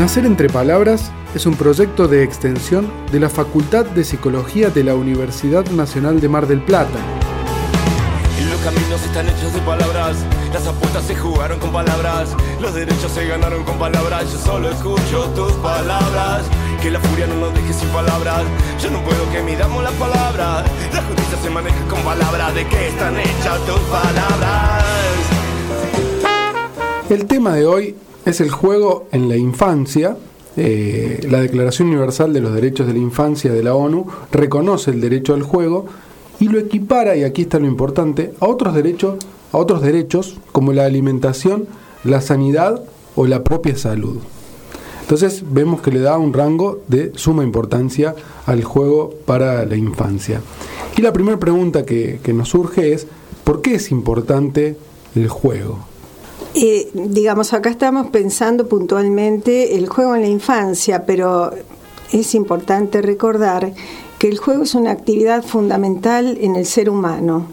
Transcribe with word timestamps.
Nacer 0.00 0.24
entre 0.24 0.48
Palabras 0.48 1.12
es 1.34 1.44
un 1.44 1.56
proyecto 1.56 2.08
de 2.08 2.22
extensión 2.22 2.90
de 3.12 3.20
la 3.20 3.28
Facultad 3.28 3.84
de 3.84 4.02
Psicología 4.02 4.70
de 4.70 4.82
la 4.82 4.94
Universidad 4.94 5.66
Nacional 5.72 6.22
de 6.22 6.28
Mar 6.30 6.46
del 6.46 6.62
Plata. 6.62 6.98
Los 8.48 8.60
caminos 8.60 9.02
están 9.04 9.28
hechos 9.28 9.52
de 9.52 9.60
palabras, 9.60 10.16
las 10.54 10.66
apuestas 10.66 11.04
se 11.04 11.14
jugaron 11.14 11.58
con 11.58 11.70
palabras, 11.70 12.30
los 12.62 12.74
derechos 12.74 13.12
se 13.12 13.26
ganaron 13.26 13.62
con 13.64 13.78
palabras, 13.78 14.32
yo 14.32 14.38
solo 14.38 14.70
escucho 14.70 15.24
tus 15.36 15.52
palabras, 15.56 16.44
que 16.80 16.90
la 16.90 16.98
furia 17.00 17.26
no 17.26 17.36
nos 17.36 17.52
deje 17.52 17.74
sin 17.74 17.88
palabras, 17.90 18.44
yo 18.82 18.90
no 18.90 19.04
puedo 19.04 19.30
que 19.30 19.42
midamos 19.42 19.84
las 19.84 19.92
palabras, 19.92 20.64
la 20.94 21.02
justicia 21.02 21.36
se 21.42 21.50
maneja 21.50 21.84
con 21.90 22.00
palabras, 22.00 22.54
¿de 22.54 22.66
qué 22.66 22.88
están 22.88 23.20
hechas 23.20 23.66
tus 23.66 23.80
palabras? 23.80 24.82
El 27.10 27.26
tema 27.26 27.52
de 27.52 27.66
hoy 27.66 27.96
es 28.24 28.40
el 28.40 28.50
juego 28.50 29.06
en 29.12 29.28
la 29.28 29.36
infancia. 29.36 30.16
Eh, 30.56 31.26
la 31.30 31.40
Declaración 31.40 31.88
Universal 31.88 32.32
de 32.32 32.40
los 32.40 32.54
Derechos 32.54 32.86
de 32.86 32.92
la 32.92 32.98
Infancia 32.98 33.52
de 33.52 33.62
la 33.62 33.74
ONU 33.74 34.06
reconoce 34.32 34.90
el 34.90 35.00
derecho 35.00 35.34
al 35.34 35.42
juego 35.42 35.86
y 36.38 36.48
lo 36.48 36.58
equipara, 36.58 37.16
y 37.16 37.22
aquí 37.22 37.42
está 37.42 37.58
lo 37.58 37.66
importante, 37.66 38.32
a 38.40 38.46
otros 38.46 38.74
derechos, 38.74 39.18
a 39.52 39.58
otros 39.58 39.82
derechos 39.82 40.38
como 40.52 40.72
la 40.72 40.86
alimentación, 40.86 41.66
la 42.02 42.20
sanidad 42.20 42.82
o 43.14 43.26
la 43.26 43.44
propia 43.44 43.76
salud. 43.76 44.18
Entonces 45.02 45.44
vemos 45.50 45.82
que 45.82 45.90
le 45.90 46.00
da 46.00 46.16
un 46.18 46.32
rango 46.32 46.80
de 46.88 47.12
suma 47.16 47.42
importancia 47.42 48.14
al 48.46 48.64
juego 48.64 49.12
para 49.26 49.66
la 49.66 49.76
infancia. 49.76 50.40
Y 50.96 51.02
la 51.02 51.12
primera 51.12 51.38
pregunta 51.38 51.84
que, 51.84 52.20
que 52.22 52.32
nos 52.32 52.50
surge 52.50 52.92
es, 52.92 53.06
¿por 53.44 53.60
qué 53.60 53.74
es 53.74 53.90
importante 53.90 54.76
el 55.14 55.28
juego? 55.28 55.89
Eh, 56.54 56.90
digamos, 56.94 57.52
acá 57.52 57.70
estamos 57.70 58.08
pensando 58.08 58.66
puntualmente 58.66 59.76
el 59.76 59.88
juego 59.88 60.16
en 60.16 60.22
la 60.22 60.28
infancia, 60.28 61.06
pero 61.06 61.52
es 62.12 62.34
importante 62.34 63.02
recordar 63.02 63.72
que 64.18 64.28
el 64.28 64.38
juego 64.38 64.64
es 64.64 64.74
una 64.74 64.90
actividad 64.90 65.44
fundamental 65.44 66.36
en 66.40 66.56
el 66.56 66.66
ser 66.66 66.90
humano. 66.90 67.46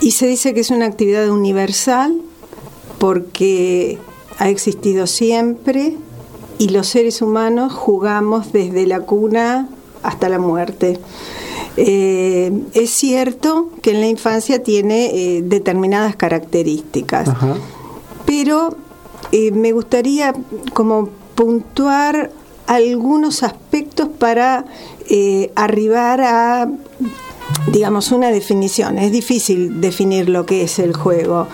Y 0.00 0.10
se 0.10 0.26
dice 0.26 0.52
que 0.52 0.60
es 0.60 0.70
una 0.70 0.86
actividad 0.86 1.28
universal 1.30 2.20
porque 2.98 3.98
ha 4.38 4.50
existido 4.50 5.06
siempre 5.06 5.96
y 6.58 6.68
los 6.68 6.88
seres 6.88 7.22
humanos 7.22 7.72
jugamos 7.72 8.52
desde 8.52 8.86
la 8.86 9.00
cuna 9.00 9.68
hasta 10.02 10.28
la 10.28 10.38
muerte. 10.38 11.00
Eh, 11.76 12.52
es 12.74 12.90
cierto 12.90 13.70
que 13.82 13.92
en 13.92 14.00
la 14.00 14.06
infancia 14.06 14.62
tiene 14.62 15.06
eh, 15.06 15.42
determinadas 15.42 16.14
características 16.14 17.28
pero 18.26 18.76
eh, 19.32 19.50
me 19.50 19.72
gustaría 19.72 20.34
como 20.72 21.08
puntuar 21.34 22.30
algunos 22.66 23.42
aspectos 23.42 24.08
para 24.18 24.64
eh, 25.08 25.52
arribar 25.54 26.20
a 26.20 26.68
digamos, 27.66 28.12
una 28.12 28.30
definición. 28.30 28.98
Es 28.98 29.12
difícil 29.12 29.80
definir 29.80 30.28
lo 30.28 30.46
que 30.46 30.62
es 30.62 30.78
el 30.78 30.94
juego, 30.94 31.48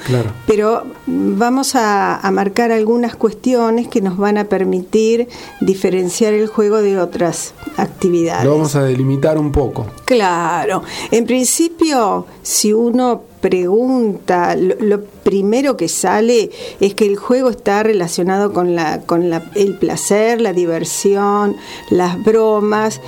pero 0.47 0.85
vamos 1.07 1.73
a, 1.75 2.21
marcar 2.33 2.71
algunas 2.71 3.17
cuestiones 3.17 3.89
que 3.89 4.01
nos 4.01 4.17
van 4.17 4.39
a 4.39 4.45
permitir 4.45 5.29
diferenciar 5.61 6.33
el 6.33 6.47
juego 6.47 6.81
de 6.81 6.99
otras 6.99 7.55
actividades. 7.77 8.45
Lo 8.45 8.53
vamos 8.53 8.77
a 8.77 8.85
delimitar 8.85 9.37
un 9.37 9.51
poco. 9.51 9.87
Claro. 10.05 10.83
En 11.11 11.27
principio, 11.27 12.27
si 12.43 12.73
uno 12.73 13.23
pregunta, 13.41 14.55
lo, 14.55 15.03
primero 15.03 15.77
que 15.77 15.89
sale 15.89 16.51
es 16.79 16.95
que 16.95 17.07
el 17.07 17.17
juego 17.17 17.51
está 17.51 17.83
relacionado 17.83 18.53
con, 18.53 18.77
la, 18.77 19.01
con 19.01 19.33
el 19.55 19.79
placer, 19.79 20.41
la 20.41 20.53
diversión, 20.53 21.57
las 21.91 22.23
bromas 22.23 23.01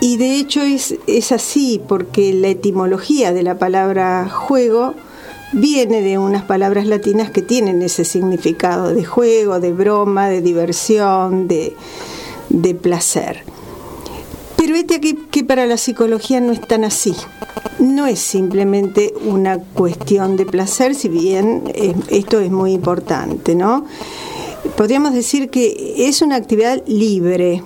y 0.00 0.16
de 0.16 0.36
hecho 0.36 0.62
es, 0.62 0.94
es 1.06 1.32
así, 1.32 1.80
porque 1.86 2.32
la 2.32 2.48
etimología 2.48 3.32
de 3.32 3.42
la 3.42 3.58
palabra 3.58 4.28
juego 4.28 4.94
viene 5.54 6.02
de 6.02 6.18
unas 6.18 6.42
palabras 6.42 6.86
latinas 6.86 7.30
que 7.30 7.42
tienen 7.42 7.80
ese 7.82 8.04
significado 8.04 8.92
de 8.92 9.04
juego, 9.04 9.60
de 9.60 9.72
broma, 9.72 10.28
de 10.28 10.40
diversión, 10.40 11.48
de, 11.48 11.74
placer. 12.80 13.42
Pero 14.56 14.76
este 14.76 14.96
aquí 14.96 15.18
que 15.30 15.44
para 15.44 15.66
la 15.66 15.76
psicología 15.76 16.40
no 16.40 16.52
es 16.52 16.60
tan 16.60 16.84
así. 16.84 17.14
No 17.78 18.06
es 18.06 18.20
simplemente 18.20 19.12
una 19.24 19.58
cuestión 19.58 20.36
de 20.36 20.46
placer, 20.46 20.94
si 20.94 21.08
bien 21.08 21.64
esto 22.08 22.40
es 22.40 22.50
muy 22.50 22.72
importante, 22.72 23.54
¿no? 23.54 23.84
Podríamos 24.76 25.12
decir 25.12 25.50
que 25.50 26.06
es 26.08 26.22
una 26.22 26.36
actividad 26.36 26.82
libre. 26.86 27.62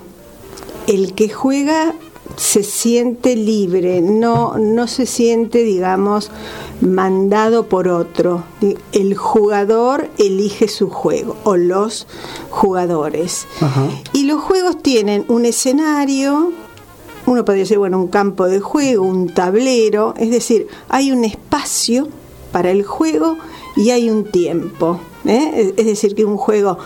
El 0.87 1.15
que 1.15 1.29
juega 1.29 1.95
se 2.39 2.63
siente 2.63 3.35
libre, 3.35 4.01
no, 4.01 4.57
no 4.59 4.87
se 4.87 5.07
siente, 5.07 5.65
digamos, 5.65 6.31
mandado 6.81 7.67
por 7.67 7.89
otro. 7.89 8.45
El 8.93 9.17
jugador 9.17 10.09
elige 10.19 10.69
su 10.69 10.89
juego, 10.89 11.37
o 11.43 11.57
los 11.57 12.07
jugadores. 12.51 13.47
Y 14.13 14.25
los 14.25 14.41
juegos 14.41 14.81
tienen 14.83 15.25
un 15.29 15.45
escenario, 15.45 16.53
uno 17.27 17.45
podría 17.45 17.65
decir, 17.65 17.79
bueno, 17.79 17.99
un 17.99 18.09
campo 18.09 18.47
de 18.47 18.61
juego, 18.61 19.05
un 19.05 19.35
tablero, 19.35 20.15
es 20.17 20.31
decir, 20.31 20.69
hay 20.89 21.11
un 21.11 21.25
espacio 21.25 22.09
para 22.53 22.71
el 22.71 22.85
juego 22.85 23.37
y 23.77 23.91
hay 23.91 24.11
un 24.11 24.31
tiempo. 24.31 25.01
¿eh? 25.27 25.75
Es 25.77 25.87
decir, 25.87 26.15
que 26.15 26.25
un 26.25 26.37
juego 26.37 26.79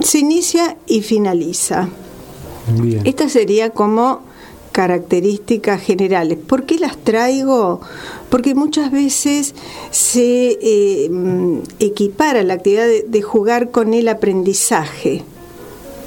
se 0.00 0.20
inicia 0.20 0.78
y 0.86 1.02
finaliza. 1.02 1.88
Esta 3.04 3.28
sería 3.28 3.70
como 3.70 4.25
características 4.76 5.80
generales. 5.80 6.36
¿Por 6.36 6.64
qué 6.66 6.78
las 6.78 6.98
traigo? 6.98 7.80
Porque 8.28 8.54
muchas 8.54 8.92
veces 8.92 9.54
se 9.90 10.58
eh, 10.60 11.10
equipara 11.78 12.42
la 12.42 12.54
actividad 12.54 12.86
de, 13.06 13.22
jugar 13.22 13.70
con 13.70 13.94
el 13.94 14.06
aprendizaje. 14.06 15.22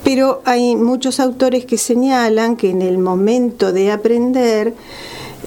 Pero 0.03 0.43
hay 0.45 0.75
muchos 0.75 1.19
autores 1.19 1.65
que 1.65 1.79
señalan 1.79 2.57
que 2.57 2.69
en 2.69 2.83
el 2.83 2.99
momento 2.99 3.73
de 3.73 3.91
aprender, 3.91 4.75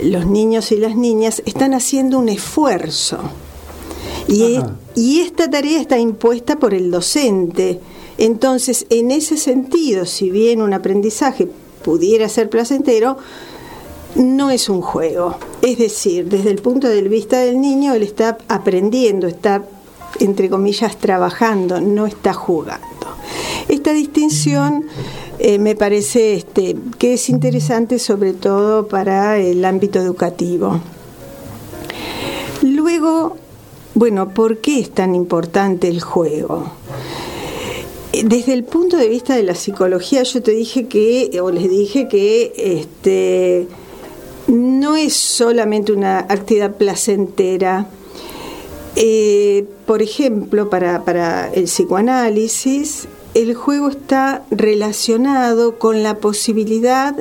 los 0.03 0.27
niños 0.27 0.73
y 0.73 0.79
las 0.79 0.97
niñas 0.97 1.45
están 1.47 1.75
haciendo 1.75 2.19
un 2.19 2.29
esfuerzo. 2.29 3.21
Y, 4.27 4.59
y 4.97 5.21
esta 5.21 5.49
tarea 5.49 5.81
está 5.81 5.97
impuesta 5.97 6.57
por 6.57 6.75
el 6.75 6.91
docente. 6.91 7.79
Entonces, 8.19 8.85
en 8.91 9.13
ese 9.13 9.37
sentido, 9.37 10.07
si 10.07 10.29
bien 10.29 10.61
un 10.61 10.75
aprendizaje 10.75 11.49
pudiera 11.83 12.29
ser 12.29 12.49
placentero, 12.49 13.19
no 14.15 14.51
es 14.51 14.69
un 14.69 14.83
juego. 14.83 15.37
Es 15.63 15.79
decir, 15.79 16.29
desde 16.29 16.51
el 16.51 16.61
punto 16.61 16.89
de 16.89 17.03
vista 17.03 17.41
del 17.41 17.61
niño, 17.61 17.95
él 17.95 18.03
está 18.03 18.39
aprendiendo, 18.49 19.27
está, 19.27 19.65
entre 20.21 20.51
comillas, 20.51 20.97
trabajando, 20.97 21.81
no 21.81 22.07
está 22.07 22.33
jugando. 22.33 22.89
Esta 23.69 23.93
distinción 23.93 24.87
eh, 25.39 25.59
me 25.59 25.75
parece 25.75 26.35
este, 26.35 26.77
que 26.99 27.15
es 27.15 27.29
interesante 27.29 27.99
sobre 27.99 28.33
todo 28.33 28.87
para 28.89 29.39
el 29.39 29.65
ámbito 29.65 29.99
educativo. 29.99 30.81
Luego, 32.63 33.37
bueno, 33.95 34.29
¿por 34.29 34.59
qué 34.59 34.81
es 34.81 34.91
tan 34.91 35.15
importante 35.15 35.89
el 35.89 36.01
juego? 36.01 36.71
Desde 38.13 38.53
el 38.53 38.65
punto 38.65 38.97
de 38.99 39.09
vista 39.09 39.35
de 39.35 39.43
la 39.43 39.55
psicología, 39.55 40.23
yo 40.23 40.43
te 40.43 40.51
dije 40.53 40.87
que, 40.87 41.41
o 41.41 41.51
les 41.51 41.69
dije 41.71 42.09
que 42.09 42.53
este, 42.57 43.67
no 44.49 44.97
es 44.97 45.15
solamente 45.15 45.93
una 45.93 46.19
actividad 46.19 46.77
placentera. 46.77 47.87
Eh, 48.97 49.65
por 49.87 50.03
ejemplo, 50.03 50.69
para, 50.69 51.05
para 51.05 51.51
el 51.53 51.65
psicoanálisis, 51.65 53.09
el 53.35 53.55
juego 53.55 53.89
está 53.89 54.45
relacionado 54.51 55.79
con 55.79 56.03
la 56.03 56.19
posibilidad 56.19 57.17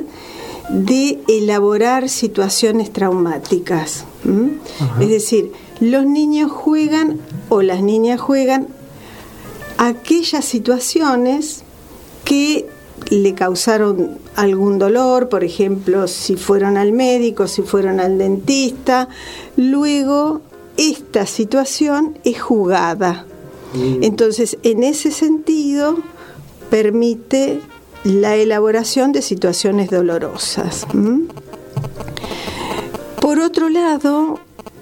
de 0.68 1.20
elaborar 1.26 2.08
situaciones 2.08 2.92
traumáticas. 2.92 4.04
Es 5.00 5.08
decir, 5.08 5.52
los 5.80 6.06
niños 6.06 6.50
juegan 6.50 7.18
o 7.48 7.62
las 7.62 7.82
niñas 7.82 8.20
juegan 8.20 8.68
aquellas 9.88 10.44
situaciones 10.44 11.62
que 12.24 12.68
le 13.10 13.34
causaron 13.34 14.18
algún 14.36 14.78
dolor, 14.78 15.28
por 15.28 15.42
ejemplo, 15.42 16.06
si 16.06 16.36
fueron 16.36 16.76
al 16.76 16.92
médico, 16.92 17.48
si 17.48 17.62
fueron 17.62 17.98
al 17.98 18.16
dentista, 18.16 19.08
luego 19.56 20.40
esta 20.76 21.26
situación 21.26 22.16
es 22.22 22.40
jugada. 22.40 23.26
Mm. 23.74 24.04
Entonces, 24.04 24.56
en 24.62 24.84
ese 24.84 25.10
sentido, 25.10 25.98
permite 26.70 27.60
la 28.04 28.36
elaboración 28.36 29.10
de 29.10 29.20
situaciones 29.20 29.90
dolorosas. 29.90 30.86
Por 33.20 33.40
otro 33.40 33.68
lado, 33.68 34.38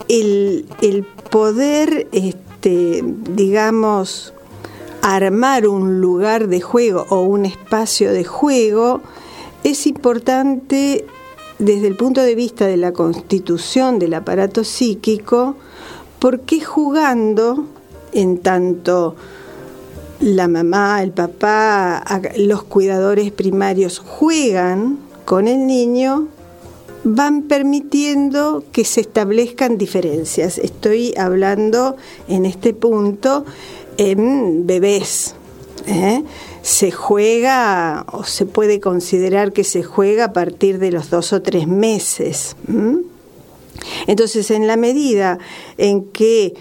el, 0.09 0.67
el 0.83 1.05
poder, 1.05 2.07
este, 2.13 3.03
digamos, 3.35 4.35
armar 5.03 5.67
un 5.67 6.01
lugar 6.01 6.49
de 6.49 6.61
juego 6.61 7.07
o 7.11 7.23
un 7.23 7.47
espacio 7.47 8.13
de 8.13 8.25
juego, 8.25 9.01
es 9.65 9.87
importante 9.87 11.05
desde 11.59 11.87
el 11.87 11.97
punto 11.97 12.23
de 12.23 12.35
vista 12.35 12.67
de 12.67 12.77
la 12.77 12.93
constitución 12.93 13.99
del 13.99 14.15
aparato 14.15 14.65
psíquico, 14.65 15.57
porque 16.19 16.61
jugando, 16.61 17.67
en 18.13 18.39
tanto 18.39 19.17
la 20.21 20.49
mamá, 20.49 21.03
el 21.03 21.13
papá, 21.13 22.03
los 22.37 22.63
cuidadores 22.65 23.31
primarios 23.33 23.99
juegan 23.99 24.99
con 25.25 25.49
el 25.49 25.67
niño, 25.67 26.29
van 27.05 27.43
permitiendo 27.43 28.65
que 28.73 28.85
se 28.85 29.01
establezcan 29.01 29.79
diferencias. 29.79 30.59
Estoy 30.59 31.15
hablando 31.17 31.97
en 32.29 32.45
este 32.45 32.75
punto 32.75 33.45
en 34.01 34.67
bebés. 34.67 35.35
¿eh? 35.87 36.25
Se 36.63 36.91
juega 36.91 38.07
o 38.11 38.25
se 38.25 38.47
puede 38.47 38.81
considerar 38.81 39.53
que 39.53 39.63
se 39.63 39.83
juega 39.83 40.25
a 40.25 40.33
partir 40.33 40.79
de 40.79 40.91
los 40.91 41.11
dos 41.11 41.35
o 41.35 41.43
tres 41.43 41.69
meses. 41.69 42.57
Entonces, 44.07 44.51
en 44.51 44.67
la 44.67 44.77
medida 44.77 45.39
en 45.77 46.05
que 46.05 46.55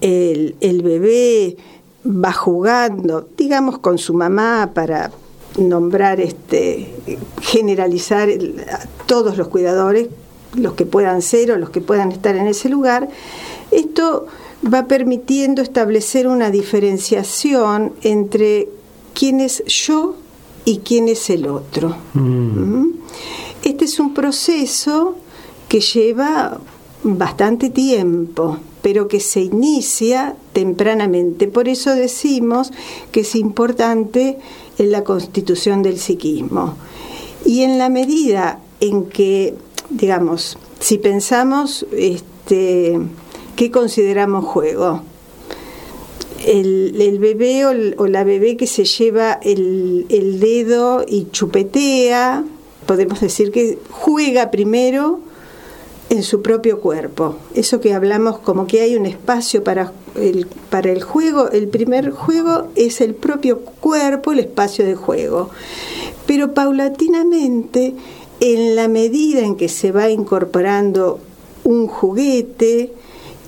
el, 0.00 0.56
el 0.60 0.82
bebé 0.82 1.56
va 2.04 2.32
jugando, 2.32 3.28
digamos, 3.36 3.78
con 3.78 3.98
su 3.98 4.12
mamá 4.12 4.72
para 4.74 5.12
nombrar, 5.58 6.20
este, 6.20 6.92
generalizar 7.40 8.28
a 8.28 8.86
todos 9.06 9.36
los 9.36 9.46
cuidadores, 9.46 10.08
los 10.54 10.74
que 10.74 10.86
puedan 10.86 11.22
ser 11.22 11.52
o 11.52 11.56
los 11.56 11.70
que 11.70 11.80
puedan 11.80 12.10
estar 12.10 12.34
en 12.34 12.48
ese 12.48 12.68
lugar, 12.68 13.08
esto 13.70 14.26
va 14.62 14.86
permitiendo 14.86 15.62
establecer 15.62 16.26
una 16.26 16.50
diferenciación 16.50 17.94
entre 18.02 18.68
quién 19.14 19.40
es 19.40 19.64
yo 19.66 20.16
y 20.64 20.78
quién 20.78 21.08
es 21.08 21.30
el 21.30 21.46
otro. 21.46 21.96
Mm. 22.14 22.20
¿Mm? 22.20 22.92
Este 23.64 23.84
es 23.84 23.98
un 23.98 24.14
proceso 24.14 25.16
que 25.68 25.80
lleva 25.80 26.60
bastante 27.02 27.70
tiempo, 27.70 28.58
pero 28.82 29.08
que 29.08 29.20
se 29.20 29.42
inicia 29.42 30.36
tempranamente. 30.52 31.48
Por 31.48 31.68
eso 31.68 31.94
decimos 31.94 32.72
que 33.12 33.20
es 33.20 33.34
importante 33.34 34.38
en 34.78 34.90
la 34.90 35.04
constitución 35.04 35.82
del 35.82 35.98
psiquismo. 35.98 36.74
Y 37.44 37.62
en 37.62 37.78
la 37.78 37.88
medida 37.88 38.60
en 38.80 39.06
que, 39.06 39.54
digamos, 39.90 40.58
si 40.78 40.98
pensamos 40.98 41.86
este, 41.92 42.98
¿qué 43.56 43.70
consideramos 43.70 44.44
juego? 44.44 45.02
El, 46.46 47.18
bebé 47.20 47.66
o, 47.66 48.06
la 48.06 48.24
bebé 48.24 48.56
que 48.56 48.66
se 48.66 48.84
lleva 48.84 49.38
el, 49.42 50.06
dedo 50.40 51.04
y 51.06 51.28
chupetea, 51.30 52.44
podemos 52.86 53.20
decir 53.20 53.50
que 53.50 53.78
juega 53.90 54.50
primero 54.50 55.20
en 56.08 56.22
su 56.22 56.42
propio 56.42 56.80
cuerpo. 56.80 57.36
Eso 57.54 57.80
que 57.80 57.92
hablamos 57.92 58.38
como 58.38 58.66
que 58.66 58.80
hay 58.80 58.96
un 58.96 59.06
espacio 59.06 59.62
para 59.62 59.92
el 60.14 61.02
juego, 61.02 61.50
el 61.50 61.68
primer 61.68 62.10
juego 62.10 62.68
es 62.74 63.00
el 63.00 63.14
propio 63.14 63.60
cuerpo, 63.60 64.32
el 64.32 64.40
espacio 64.40 64.84
de 64.86 64.94
juego. 64.94 65.50
Pero 66.26 66.54
paulatinamente, 66.54 67.94
en 68.40 68.76
la 68.76 68.88
medida 68.88 69.40
en 69.40 69.56
que 69.56 69.68
se 69.68 69.92
va 69.92 70.08
incorporando 70.08 71.20
un 71.64 71.86
juguete, 71.86 72.92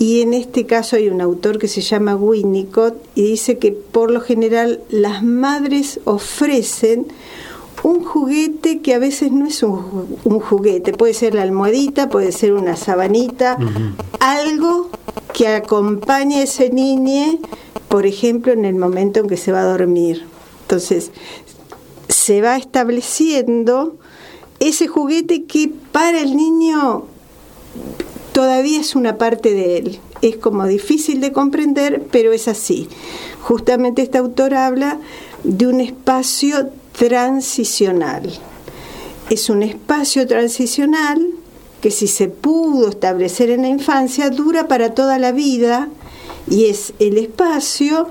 y 0.02 0.20
en 0.20 0.34
este 0.34 0.66
caso 0.66 0.96
hay 0.96 1.08
un 1.10 1.20
autor 1.20 1.58
que 1.58 1.68
se 1.68 1.80
llama 1.80 2.16
Winnicott 2.16 2.96
y 3.14 3.22
dice 3.22 3.58
que 3.58 3.70
por 3.70 4.10
lo 4.10 4.20
general 4.20 4.80
las 4.88 5.22
madres 5.22 6.00
ofrecen 6.02 7.06
un 7.84 8.02
juguete 8.02 8.80
que 8.80 8.94
a 8.94 8.98
veces 8.98 9.30
no 9.30 9.46
es 9.46 9.62
un, 9.62 10.40
juguete, 10.40 10.92
puede 10.92 11.14
ser 11.14 11.36
la 11.36 11.42
almohadita, 11.42 12.08
puede 12.08 12.32
ser 12.32 12.52
una 12.52 12.74
sabanita, 12.74 13.56
algo 14.18 14.90
que 15.34 15.46
acompañe 15.46 16.40
a 16.40 16.42
ese 16.42 16.70
niño, 16.70 17.38
por 17.86 18.04
ejemplo, 18.04 18.52
en 18.52 18.64
el 18.64 18.74
momento 18.74 19.20
en 19.20 19.28
que 19.28 19.36
se 19.36 19.52
va 19.52 19.60
a 19.60 19.66
dormir. 19.66 20.26
Entonces, 20.62 21.12
se 22.08 22.40
va 22.40 22.56
estableciendo 22.56 23.94
ese 24.58 24.88
juguete 24.88 25.44
que 25.44 25.70
para 25.92 26.18
el 26.18 26.34
niño 26.34 27.04
todavía 28.32 28.80
es 28.80 28.94
una 28.94 29.18
parte 29.18 29.52
de 29.52 29.78
él. 29.78 30.00
Es 30.20 30.36
como 30.36 30.66
difícil 30.66 31.20
de 31.20 31.32
comprender, 31.32 32.02
pero 32.10 32.32
es 32.32 32.48
así. 32.48 32.88
Justamente 33.40 34.02
este 34.02 34.18
autor 34.18 34.54
habla 34.54 34.98
de 35.44 35.66
un 35.66 35.80
espacio 35.80 36.68
transicional. 36.96 38.32
Es 39.30 39.48
un 39.48 39.62
espacio 39.62 40.26
transicional 40.26 41.26
que 41.80 41.90
si 41.90 42.06
se 42.06 42.28
pudo 42.28 42.88
establecer 42.90 43.50
en 43.50 43.62
la 43.62 43.68
infancia 43.68 44.30
dura 44.30 44.68
para 44.68 44.94
toda 44.94 45.18
la 45.18 45.32
vida 45.32 45.88
y 46.48 46.66
es 46.66 46.92
el 47.00 47.18
espacio 47.18 48.08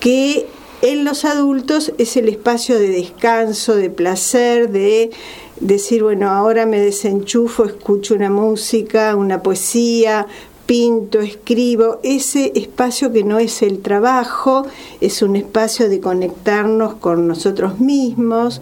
que 0.00 0.48
en 0.82 1.04
los 1.04 1.24
adultos 1.24 1.92
es 1.98 2.16
el 2.16 2.28
espacio 2.28 2.78
de 2.78 2.88
descanso, 2.88 3.76
de 3.76 3.90
placer, 3.90 4.70
de 4.70 5.12
decir, 5.62 6.02
bueno, 6.02 6.28
ahora 6.30 6.66
me 6.66 6.80
desenchufo, 6.80 7.64
escucho 7.64 8.14
una 8.14 8.30
música, 8.30 9.16
una 9.16 9.42
poesía, 9.42 10.26
pinto, 10.66 11.20
escribo, 11.20 12.00
ese 12.02 12.52
espacio 12.54 13.12
que 13.12 13.24
no 13.24 13.38
es 13.38 13.62
el 13.62 13.80
trabajo, 13.80 14.66
es 15.00 15.22
un 15.22 15.36
espacio 15.36 15.88
de 15.88 16.00
conectarnos 16.00 16.94
con 16.94 17.26
nosotros 17.26 17.78
mismos, 17.80 18.60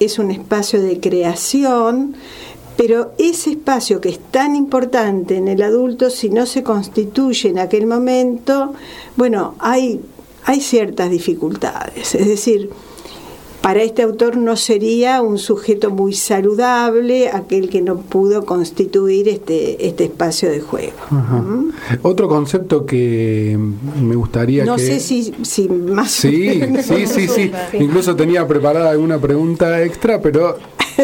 es 0.00 0.18
un 0.18 0.30
espacio 0.30 0.82
de 0.82 0.98
creación, 0.98 2.14
pero 2.76 3.12
ese 3.18 3.50
espacio 3.50 4.00
que 4.00 4.08
es 4.08 4.18
tan 4.18 4.56
importante 4.56 5.36
en 5.36 5.48
el 5.48 5.62
adulto, 5.62 6.08
si 6.08 6.30
no 6.30 6.46
se 6.46 6.62
constituye 6.62 7.50
en 7.50 7.58
aquel 7.58 7.86
momento, 7.86 8.72
bueno, 9.16 9.54
hay, 9.58 10.00
hay 10.44 10.60
ciertas 10.62 11.10
dificultades. 11.10 12.14
Es 12.14 12.26
decir, 12.26 12.70
para 13.60 13.82
este 13.82 14.02
autor 14.02 14.36
no 14.36 14.56
sería 14.56 15.20
un 15.20 15.38
sujeto 15.38 15.90
muy 15.90 16.14
saludable 16.14 17.28
aquel 17.28 17.68
que 17.68 17.82
no 17.82 17.98
pudo 17.98 18.46
constituir 18.46 19.28
este, 19.28 19.86
este 19.86 20.04
espacio 20.04 20.50
de 20.50 20.60
juego. 20.60 20.92
Otro 22.02 22.28
concepto 22.28 22.86
que 22.86 23.58
me 24.00 24.16
gustaría 24.16 24.64
no 24.64 24.76
que... 24.76 24.82
sé 24.82 25.00
si, 25.00 25.34
si 25.42 25.68
más... 25.68 26.10
Sí, 26.10 26.60
sí, 26.82 27.06
sí, 27.06 27.28
sí. 27.28 27.52
Incluso 27.78 28.16
tenía 28.16 28.46
preparada 28.48 28.90
alguna 28.90 29.18
pregunta 29.18 29.82
extra, 29.82 30.22
pero 30.22 30.56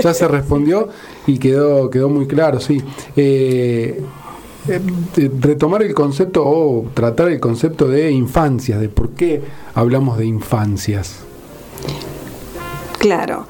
ya 0.03 0.15
se 0.15 0.27
respondió 0.27 0.89
y 1.27 1.39
quedó, 1.39 1.91
quedó 1.91 2.09
muy 2.09 2.27
claro, 2.27 2.59
sí. 2.61 2.83
Eh, 3.17 4.01
eh, 4.69 5.31
retomar 5.41 5.83
el 5.83 5.95
concepto 5.95 6.43
o 6.45 6.87
tratar 6.95 7.29
el 7.29 7.39
concepto 7.39 7.87
de 7.87 8.11
infancias, 8.11 8.81
de 8.81 8.89
por 8.89 9.11
qué 9.11 9.43
hablamos 9.75 10.19
de 10.19 10.27
infancias. 10.27 11.21
Claro, 13.07 13.47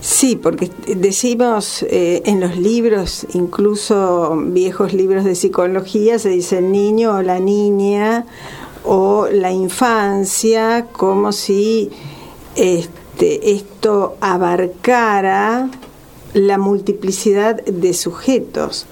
sí, 0.00 0.36
porque 0.36 0.70
decimos 0.86 1.82
eh, 1.82 2.22
en 2.24 2.38
los 2.38 2.56
libros, 2.56 3.26
incluso 3.34 4.40
viejos 4.46 4.92
libros 4.92 5.24
de 5.24 5.34
psicología, 5.34 6.20
se 6.20 6.28
dice 6.28 6.58
el 6.58 6.70
niño 6.70 7.16
o 7.16 7.22
la 7.22 7.40
niña 7.40 8.26
o 8.84 9.26
la 9.26 9.50
infancia, 9.50 10.86
como 10.92 11.32
si 11.32 11.90
este, 12.54 13.50
esto 13.50 14.14
abarcara 14.20 15.68
la 16.32 16.58
multiplicidad 16.58 17.60
de 17.64 17.94
sujetos. 17.94 18.86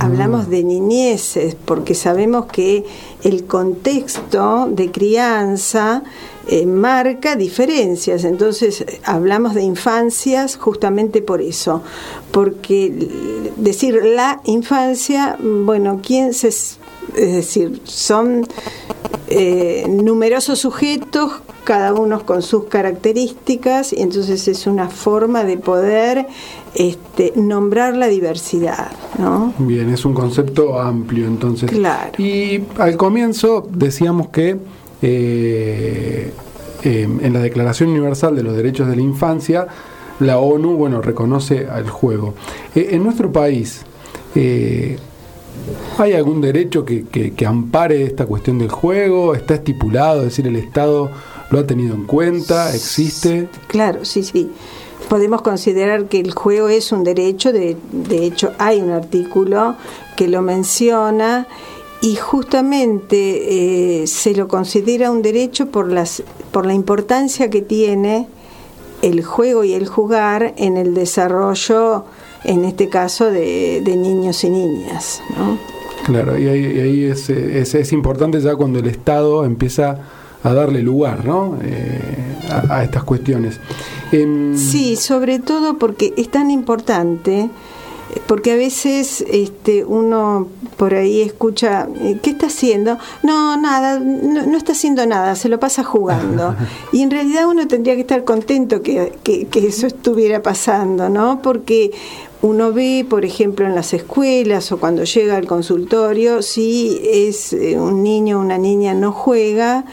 Hablamos 0.00 0.48
mm. 0.48 0.50
de 0.50 0.64
niñeces 0.64 1.56
porque 1.64 1.94
sabemos 1.94 2.44
que 2.44 2.84
el 3.22 3.44
contexto 3.44 4.68
de 4.70 4.90
crianza 4.90 6.02
eh, 6.48 6.66
marca 6.66 7.36
diferencias. 7.36 8.24
Entonces, 8.24 8.84
hablamos 9.04 9.54
de 9.54 9.62
infancias 9.62 10.56
justamente 10.56 11.22
por 11.22 11.40
eso. 11.40 11.82
Porque 12.32 13.50
decir 13.56 14.00
la 14.02 14.40
infancia, 14.44 15.36
bueno, 15.40 16.00
¿quién 16.04 16.34
se.? 16.34 16.48
Es 16.48 17.32
decir, 17.34 17.80
son 17.84 18.46
eh, 19.28 19.84
numerosos 19.88 20.58
sujetos, 20.58 21.32
cada 21.64 21.94
uno 21.94 22.24
con 22.26 22.42
sus 22.42 22.64
características, 22.64 23.92
y 23.92 24.02
entonces 24.02 24.48
es 24.48 24.66
una 24.66 24.88
forma 24.88 25.44
de 25.44 25.56
poder 25.56 26.26
este, 26.74 27.32
nombrar 27.36 27.96
la 27.96 28.08
diversidad. 28.08 28.90
¿no? 29.18 29.52
Bien, 29.58 29.88
es 29.90 30.04
un 30.04 30.14
concepto 30.14 30.80
amplio 30.80 31.26
entonces. 31.26 31.70
Claro. 31.70 32.12
Y 32.18 32.62
al 32.78 32.96
comienzo 32.96 33.68
decíamos 33.70 34.28
que 34.28 34.56
eh, 35.02 36.32
em, 36.82 37.24
en 37.24 37.32
la 37.32 37.40
Declaración 37.40 37.90
Universal 37.90 38.36
de 38.36 38.42
los 38.42 38.56
Derechos 38.56 38.88
de 38.88 38.96
la 38.96 39.02
Infancia, 39.02 39.66
la 40.20 40.38
ONU, 40.38 40.76
bueno, 40.76 41.00
reconoce 41.00 41.66
al 41.66 41.88
juego. 41.88 42.34
Eh, 42.74 42.88
en 42.92 43.02
nuestro 43.02 43.32
país, 43.32 43.82
eh, 44.34 44.98
¿hay 45.98 46.12
algún 46.12 46.40
derecho 46.40 46.84
que, 46.84 47.04
que, 47.04 47.46
ampare 47.46 48.02
esta 48.02 48.26
cuestión 48.26 48.58
del 48.58 48.70
juego? 48.70 49.34
¿Está 49.34 49.54
estipulado? 49.54 50.20
Es 50.20 50.26
decir, 50.26 50.46
el 50.46 50.56
Estado 50.56 51.10
lo 51.50 51.58
ha 51.58 51.66
tenido 51.66 51.94
en 51.94 52.04
cuenta, 52.04 52.74
existe. 52.74 53.48
Claro, 53.66 54.04
sí, 54.04 54.22
sí. 54.22 54.50
Podemos 55.10 55.42
considerar 55.42 56.06
que 56.06 56.20
el 56.20 56.30
juego 56.32 56.70
es 56.70 56.90
un 56.92 57.04
derecho, 57.04 57.52
de, 57.52 57.76
de 57.92 58.24
hecho 58.24 58.52
hay 58.58 58.80
un 58.80 58.90
artículo 58.90 59.74
que 60.16 60.28
lo 60.28 60.40
menciona 60.40 61.46
y 62.00 62.16
justamente 62.16 64.02
eh, 64.02 64.06
se 64.06 64.34
lo 64.34 64.48
considera 64.48 65.10
un 65.10 65.20
derecho 65.20 65.66
por, 65.66 65.92
las, 65.92 66.22
por 66.50 66.64
la 66.64 66.72
importancia 66.72 67.50
que 67.50 67.60
tiene 67.60 68.26
el 69.02 69.22
juego 69.22 69.64
y 69.64 69.74
el 69.74 69.86
jugar 69.86 70.54
en 70.56 70.76
el 70.76 70.94
desarrollo, 70.94 72.04
en 72.44 72.64
este 72.64 72.88
caso, 72.88 73.30
de, 73.30 73.82
niños 73.84 74.44
y 74.44 74.50
niñas. 74.50 75.20
¿no? 75.36 75.58
Claro, 76.04 76.38
y 76.38 76.46
ahí, 76.48 77.04
es, 77.04 77.28
es, 77.28 77.92
importante 77.92 78.40
ya 78.40 78.56
cuando 78.56 78.78
el 78.78 78.86
Estado 78.86 79.44
empieza 79.44 79.98
a 80.42 80.54
darle 80.54 80.82
lugar 80.82 81.24
¿no? 81.24 81.58
Eh, 81.62 82.36
a, 82.68 82.82
estas 82.82 83.04
cuestiones. 83.04 83.60
Em, 84.12 84.56
sí, 84.56 84.96
sobre 84.96 85.38
todo 85.38 85.78
porque 85.78 86.14
es 86.16 86.30
tan 86.30 86.50
importante 86.50 87.50
porque 88.26 88.52
a 88.52 88.56
veces 88.56 89.24
este, 89.30 89.84
uno 89.84 90.48
por 90.76 90.94
ahí 90.94 91.20
escucha, 91.20 91.88
eh, 92.00 92.18
¿qué 92.22 92.30
está 92.30 92.46
haciendo? 92.46 92.98
No, 93.22 93.56
nada, 93.56 93.98
no, 94.00 94.56
está 94.56 94.72
haciendo 94.72 95.06
nada, 95.06 95.34
se 95.34 95.48
lo 95.48 95.60
pasa 95.60 95.84
jugando. 95.84 96.54
Y 96.92 97.02
en 97.02 97.10
realidad 97.10 97.46
uno 97.46 97.68
tendría 97.68 97.94
que 97.94 98.00
estar 98.00 98.24
contento 98.24 98.82
que, 98.82 99.12
que, 99.22 99.46
eso 99.66 99.86
estuviera 99.86 100.42
pasando, 100.42 101.08
¿no? 101.08 101.40
Porque 101.42 101.92
uno 102.42 102.72
ve, 102.72 103.06
por 103.08 103.24
ejemplo, 103.24 103.66
en 103.66 103.74
las 103.74 103.92
escuelas 103.92 104.72
o 104.72 104.78
cuando 104.78 105.04
llega 105.04 105.36
al 105.36 105.46
consultorio, 105.46 106.42
si 106.42 107.00
es 107.04 107.52
eh, 107.52 107.78
un 107.78 108.02
niño 108.02 108.38
o 108.38 108.40
una 108.40 108.58
niña 108.58 108.94
no 108.94 109.12
juega, 109.12 109.84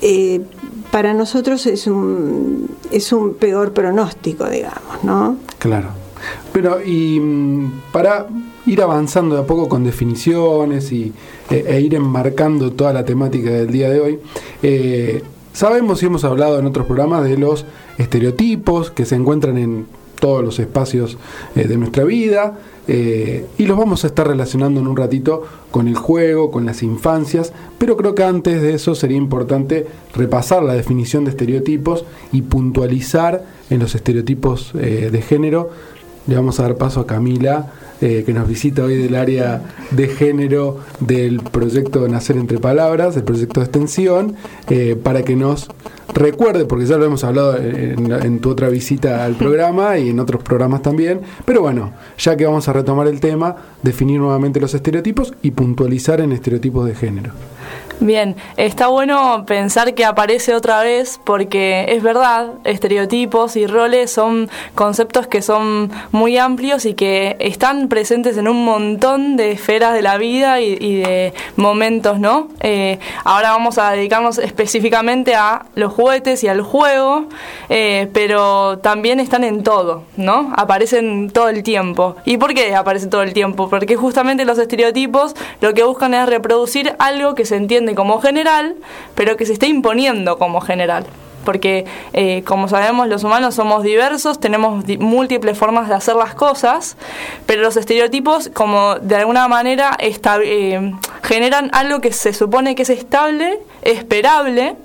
eh, 0.00 0.40
para 0.90 1.14
nosotros 1.14 1.66
es 1.66 1.86
un, 1.86 2.68
es 2.90 3.12
un 3.12 3.34
peor 3.34 3.72
pronóstico, 3.72 4.48
digamos, 4.48 5.04
¿no? 5.04 5.36
Claro. 5.58 5.88
Pero 6.52 6.82
y 6.84 7.18
mm, 7.20 7.82
para 7.92 8.26
ir 8.66 8.82
avanzando 8.82 9.36
de 9.36 9.42
a 9.42 9.46
poco 9.46 9.68
con 9.68 9.84
definiciones 9.84 10.92
y, 10.92 11.12
e, 11.50 11.64
e, 11.66 11.80
ir 11.80 11.94
enmarcando 11.94 12.72
toda 12.72 12.92
la 12.92 13.04
temática 13.04 13.50
del 13.50 13.70
día 13.70 13.88
de 13.90 14.00
hoy, 14.00 14.18
eh, 14.62 15.22
sabemos 15.52 16.02
y 16.02 16.06
hemos 16.06 16.24
hablado 16.24 16.58
en 16.58 16.66
otros 16.66 16.86
programas 16.86 17.24
de 17.24 17.36
los 17.36 17.64
estereotipos 17.98 18.90
que 18.90 19.06
se 19.06 19.14
encuentran 19.14 19.58
en 19.58 19.86
todos 20.20 20.44
los 20.44 20.58
espacios 20.58 21.18
eh, 21.56 21.66
de 21.66 21.76
nuestra 21.76 22.04
vida 22.04 22.58
eh, 22.86 23.46
y 23.58 23.66
los 23.66 23.76
vamos 23.76 24.04
a 24.04 24.08
estar 24.08 24.28
relacionando 24.28 24.80
en 24.80 24.86
un 24.86 24.96
ratito 24.96 25.42
con 25.70 25.88
el 25.88 25.96
juego, 25.96 26.50
con 26.50 26.66
las 26.66 26.82
infancias, 26.82 27.52
pero 27.78 27.96
creo 27.96 28.14
que 28.14 28.22
antes 28.22 28.62
de 28.62 28.74
eso 28.74 28.94
sería 28.94 29.16
importante 29.16 29.86
repasar 30.14 30.62
la 30.62 30.74
definición 30.74 31.24
de 31.24 31.30
estereotipos 31.30 32.04
y 32.32 32.42
puntualizar 32.42 33.44
en 33.70 33.80
los 33.80 33.94
estereotipos 33.94 34.72
de 34.72 35.22
género. 35.22 35.70
Le 36.26 36.34
vamos 36.34 36.58
a 36.58 36.64
dar 36.64 36.76
paso 36.76 37.00
a 37.00 37.06
Camila, 37.06 37.72
eh, 38.00 38.22
que 38.24 38.32
nos 38.32 38.48
visita 38.48 38.84
hoy 38.84 38.96
del 38.96 39.14
área 39.14 39.62
de 39.90 40.08
género 40.08 40.78
del 41.00 41.40
proyecto 41.40 42.08
Nacer 42.08 42.36
entre 42.36 42.58
Palabras, 42.58 43.16
el 43.16 43.24
proyecto 43.24 43.60
de 43.60 43.66
extensión, 43.66 44.36
eh, 44.68 44.96
para 45.00 45.22
que 45.22 45.36
nos 45.36 45.68
recuerde, 46.14 46.64
porque 46.64 46.86
ya 46.86 46.96
lo 46.96 47.04
hemos 47.04 47.24
hablado 47.24 47.56
en, 47.56 48.40
tu 48.40 48.50
otra 48.50 48.68
visita 48.68 49.24
al 49.24 49.34
programa 49.38 49.98
y 49.98 50.08
en 50.08 50.20
otros 50.20 50.42
programas 50.42 50.82
también, 50.82 51.20
pero 51.44 51.60
bueno, 51.60 51.92
ya 52.18 52.36
que 52.36 52.46
vamos 52.46 52.68
a 52.68 52.72
retomar 52.72 53.06
el 53.06 53.20
tema, 53.20 53.56
definir 53.82 54.18
nuevamente 54.20 54.60
los 54.60 54.74
estereotipos 54.74 55.34
y 55.42 55.50
puntualizar 55.50 56.20
en 56.20 56.32
estereotipos 56.32 56.86
de 56.86 56.94
género. 56.94 57.32
Bien, 58.02 58.34
está 58.56 58.86
bueno 58.86 59.44
pensar 59.46 59.92
que 59.92 60.06
aparece 60.06 60.54
otra 60.54 60.82
vez 60.82 61.20
porque 61.22 61.84
es 61.90 62.02
verdad, 62.02 62.52
estereotipos 62.64 63.56
y 63.56 63.66
roles 63.66 64.10
son 64.10 64.48
conceptos 64.74 65.26
que 65.26 65.42
son 65.42 65.92
muy 66.10 66.38
amplios 66.38 66.86
y 66.86 66.94
que 66.94 67.36
están 67.40 67.88
presentes 67.88 68.38
en 68.38 68.48
un 68.48 68.64
montón 68.64 69.36
de 69.36 69.52
esferas 69.52 69.92
de 69.92 70.00
la 70.00 70.16
vida 70.16 70.62
y, 70.62 71.02
de 71.02 71.34
momentos, 71.56 72.18
¿no? 72.18 72.48
Eh, 72.60 72.98
ahora 73.24 73.50
vamos 73.50 73.76
a 73.76 73.90
dedicarnos 73.90 74.38
específicamente 74.38 75.34
a 75.34 75.66
los 75.74 75.92
juguetes 75.92 76.42
y 76.42 76.48
al 76.48 76.62
juego, 76.62 77.26
eh, 77.68 78.08
pero 78.14 78.78
también 78.78 79.20
están 79.20 79.44
en 79.44 79.62
todo, 79.62 80.04
¿no? 80.16 80.54
Aparecen 80.56 81.28
todo 81.30 81.50
el 81.50 81.62
tiempo. 81.62 82.16
¿Y 82.24 82.38
por 82.38 82.54
qué 82.54 82.74
aparecen 82.74 83.10
todo 83.10 83.22
el 83.22 83.34
tiempo? 83.34 83.68
Porque 83.68 83.96
justamente 83.96 84.46
los 84.46 84.56
estereotipos 84.56 85.34
lo 85.60 85.74
que 85.74 85.84
buscan 85.84 86.14
es 86.14 86.26
reproducir 86.26 86.94
algo 86.98 87.34
que 87.34 87.44
se 87.44 87.56
entiende 87.56 87.89
como 87.94 88.20
general, 88.20 88.76
pero 89.14 89.36
que 89.36 89.46
se 89.46 89.52
está 89.52 89.66
imponiendo 89.66 90.38
como 90.38 90.60
general 90.60 91.06
porque 91.44 91.86
eh, 92.12 92.42
como 92.44 92.68
sabemos 92.68 93.08
los 93.08 93.24
humanos 93.24 93.54
somos 93.54 93.82
diversos, 93.82 94.40
tenemos 94.40 94.84
múltiples 94.98 95.56
formas 95.56 95.88
de 95.88 95.94
hacer 95.94 96.14
las 96.14 96.34
cosas, 96.34 96.96
pero 97.46 97.62
los 97.62 97.76
estereotipos 97.76 98.50
como 98.52 98.96
de 98.96 99.16
alguna 99.16 99.48
manera 99.48 99.96
eh, 100.00 100.92
generan 101.22 101.70
algo 101.72 102.00
que 102.00 102.12
se 102.12 102.32
supone 102.32 102.74
que 102.74 102.82
es 102.82 102.90
estable, 102.90 103.58
esperable 103.82 104.76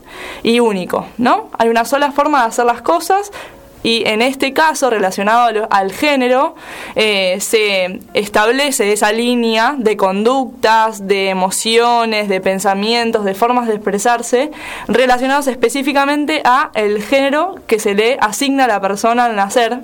y 0.43 0.59
único, 0.59 1.05
¿no? 1.17 1.49
Hay 1.57 1.69
una 1.69 1.85
sola 1.85 2.11
forma 2.11 2.41
de 2.41 2.47
hacer 2.47 2.65
las 2.65 2.81
cosas, 2.81 3.31
y 3.85 4.01
en 4.07 4.23
este 4.23 4.51
caso, 4.51 4.89
relacionado 4.89 5.67
al, 5.69 5.91
género, 5.91 6.55
eh, 6.95 7.37
se 7.39 7.99
establece 8.15 8.91
esa 8.91 9.11
línea 9.11 9.75
de 9.77 9.95
conductas, 9.95 11.07
de 11.07 11.29
emociones, 11.29 12.27
de 12.27 12.41
pensamientos, 12.41 13.23
de 13.25 13.35
formas 13.35 13.67
de 13.67 13.75
expresarse, 13.75 14.49
relacionados 14.87 15.45
específicamente 15.45 16.41
a 16.45 16.71
el 16.73 17.03
género 17.03 17.57
que 17.67 17.77
se 17.77 17.93
le 17.93 18.17
asigna 18.21 18.63
a 18.63 18.67
la 18.67 18.81
persona 18.81 19.25
al 19.25 19.35
nacer, 19.35 19.77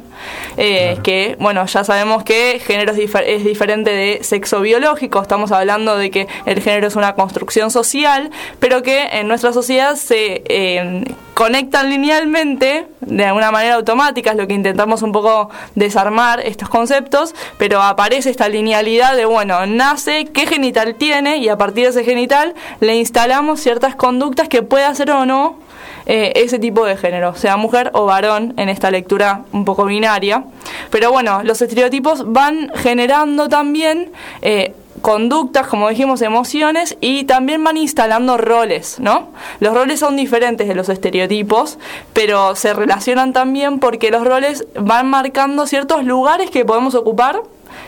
eh, 0.57 0.97
que, 1.03 1.37
bueno, 1.39 1.63
ya 1.67 1.83
sabemos 1.83 2.23
que 2.23 2.59
género 2.59 2.93
es, 2.93 3.43
diferente 3.43 3.91
de 3.91 4.23
sexo 4.23 4.61
biológico, 4.61 5.21
estamos 5.21 5.51
hablando 5.51 5.95
de 5.95 6.09
que 6.09 6.27
el 6.47 6.59
género 6.59 6.87
es 6.87 6.95
una 6.95 7.13
construcción 7.13 7.69
social, 7.69 8.31
pero 8.59 8.81
que 8.81 9.09
en 9.11 9.27
nuestra 9.27 9.53
sociedad 9.53 9.95
se 9.95 10.41
eh, 10.49 11.03
conectan 11.35 11.91
linealmente, 11.91 12.87
de 13.01 13.25
alguna 13.25 13.51
manera 13.51 13.75
automática, 13.75 13.90
lo 14.35 14.47
que 14.47 14.53
intentamos 14.53 15.01
un 15.01 15.11
poco 15.11 15.49
desarmar 15.75 16.39
estos 16.39 16.69
conceptos, 16.69 17.35
pero 17.57 17.81
aparece 17.81 18.29
esta 18.29 18.47
linealidad 18.47 19.15
de, 19.15 19.25
bueno, 19.25 19.65
nace, 19.65 20.25
qué 20.25 20.47
genital 20.47 20.95
tiene, 20.95 21.37
y 21.37 21.49
a 21.49 21.57
partir 21.57 21.83
de 21.83 21.89
ese 21.91 22.03
genital 22.03 22.53
le 22.79 22.95
instalamos 22.95 23.59
ciertas 23.59 23.95
conductas 23.95 24.47
que 24.47 24.61
puede 24.63 24.85
hacer 24.85 25.11
o 25.11 25.25
no 25.25 25.57
eh, 26.05 26.33
ese 26.35 26.57
tipo 26.57 26.85
de 26.85 26.97
género, 26.97 27.35
sea 27.35 27.57
mujer 27.57 27.91
o 27.93 28.05
varón 28.05 28.53
en 28.57 28.69
esta 28.69 28.89
lectura 28.89 29.41
un 29.51 29.65
poco 29.65 29.85
binaria. 29.85 30.43
Pero 30.89 31.11
bueno, 31.11 31.41
los 31.43 31.61
estereotipos 31.61 32.31
van 32.31 32.71
generando 32.75 33.49
también 33.49 34.11
eh, 34.41 34.73
conductas, 35.01 35.67
como 35.67 35.89
dijimos, 35.89 36.21
emociones 36.21 36.97
y 37.01 37.25
también 37.25 37.63
van 37.63 37.77
instalando 37.77 38.37
roles, 38.37 38.99
¿no? 38.99 39.29
Los 39.59 39.73
roles 39.73 39.99
son 39.99 40.15
diferentes 40.15 40.67
de 40.67 40.75
los 40.75 40.89
estereotipos, 40.89 41.77
pero 42.13 42.55
se 42.55 42.73
relacionan 42.73 43.33
también 43.33 43.79
porque 43.79 44.11
los 44.11 44.23
roles 44.23 44.65
van 44.79 45.09
marcando 45.09 45.67
ciertos 45.67 46.03
lugares 46.05 46.49
que 46.49 46.65
podemos 46.65 46.95
ocupar 46.95 47.41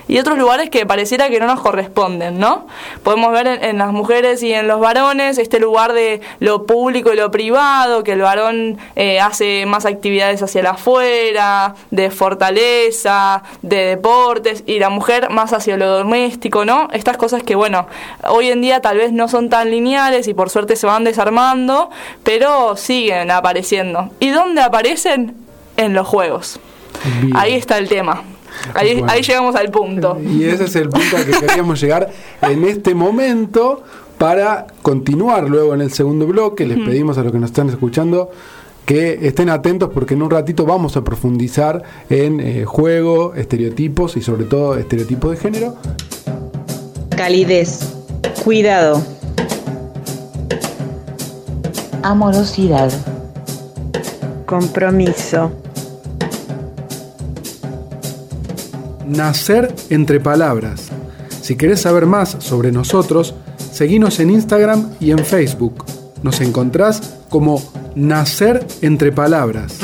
y 0.07 0.17
otros 0.19 0.37
lugares 0.37 0.69
que 0.69 0.85
pareciera 0.85 1.29
que 1.29 1.39
no 1.39 1.47
nos 1.47 1.61
corresponden, 1.61 2.39
¿no? 2.39 2.67
Podemos 3.03 3.31
ver 3.31 3.47
en, 3.47 3.77
las 3.77 3.91
mujeres 3.91 4.43
y 4.43 4.53
en 4.53 4.67
los 4.67 4.79
varones 4.79 5.37
este 5.37 5.59
lugar 5.59 5.93
de 5.93 6.21
lo 6.39 6.65
público 6.65 7.13
y 7.13 7.15
lo 7.15 7.31
privado, 7.31 8.03
que 8.03 8.13
el 8.13 8.21
varón 8.21 8.77
eh, 8.95 9.19
hace 9.19 9.65
más 9.65 9.85
actividades 9.85 10.41
hacia 10.41 10.63
la 10.63 10.71
afuera, 10.71 11.75
de 11.91 12.11
fortaleza, 12.11 13.43
de 13.61 13.77
deportes, 13.85 14.63
y 14.65 14.79
la 14.79 14.89
mujer 14.89 15.29
más 15.29 15.53
hacia 15.53 15.77
lo 15.77 15.87
doméstico, 15.87 16.65
¿no? 16.65 16.87
Estas 16.91 17.17
cosas 17.17 17.43
que, 17.43 17.55
bueno, 17.55 17.87
hoy 18.27 18.49
en 18.49 18.61
día 18.61 18.81
tal 18.81 18.97
vez 18.97 19.11
no 19.11 19.27
son 19.27 19.49
tan 19.49 19.71
lineales 19.71 20.27
y 20.27 20.33
por 20.33 20.49
suerte 20.49 20.75
se 20.75 20.87
van 20.87 21.03
desarmando, 21.03 21.89
pero 22.23 22.75
siguen 22.75 23.31
apareciendo. 23.31 24.09
¿Y 24.19 24.29
dónde 24.29 24.61
aparecen? 24.61 25.35
En 25.75 25.93
los 25.93 26.07
juegos. 26.07 26.59
Ahí 27.33 27.55
está 27.55 27.77
el 27.79 27.89
tema. 27.89 28.23
Ahí, 28.73 29.21
llegamos 29.21 29.55
al 29.55 29.69
punto. 29.69 30.17
Y 30.21 30.45
ese 30.45 30.65
es 30.65 30.75
el 30.75 30.89
punto 30.89 31.17
al 31.17 31.25
que 31.25 31.31
queríamos 31.31 31.79
llegar 31.79 32.09
en 32.41 32.63
este 32.65 32.95
momento 32.95 33.83
para 34.17 34.67
continuar 34.81 35.49
luego 35.49 35.73
en 35.73 35.81
el 35.81 35.91
segundo 35.91 36.25
bloque. 36.25 36.65
Les 36.65 36.79
pedimos 36.79 37.17
a 37.17 37.23
los 37.23 37.31
que 37.31 37.39
nos 37.39 37.49
están 37.49 37.69
escuchando 37.69 38.31
que 38.85 39.27
estén 39.27 39.49
atentos 39.49 39.89
porque 39.93 40.13
en 40.13 40.21
un 40.21 40.29
ratito 40.29 40.65
vamos 40.65 40.97
a 40.97 41.03
profundizar 41.03 41.83
en 42.09 42.39
eh, 42.39 42.65
juego, 42.65 43.33
estereotipos 43.33 44.17
y 44.17 44.21
sobre 44.21 44.43
todo 44.45 44.77
estereotipos 44.77 45.31
de 45.31 45.37
género. 45.37 45.75
Calidez, 47.15 47.93
cuidado, 48.43 49.01
amorosidad, 52.01 52.91
compromiso 54.45 55.51
Nacer 59.07 59.73
entre 59.89 60.19
palabras. 60.19 60.89
Si 61.41 61.55
querés 61.55 61.81
saber 61.81 62.05
más 62.05 62.37
sobre 62.39 62.71
nosotros, 62.71 63.35
seguinos 63.71 64.19
en 64.19 64.29
Instagram 64.29 64.91
y 64.99 65.11
en 65.11 65.19
Facebook. 65.19 65.83
Nos 66.21 66.39
encontrás 66.41 67.15
como 67.29 67.61
Nacer 67.95 68.65
entre 68.81 69.11
palabras. 69.11 69.79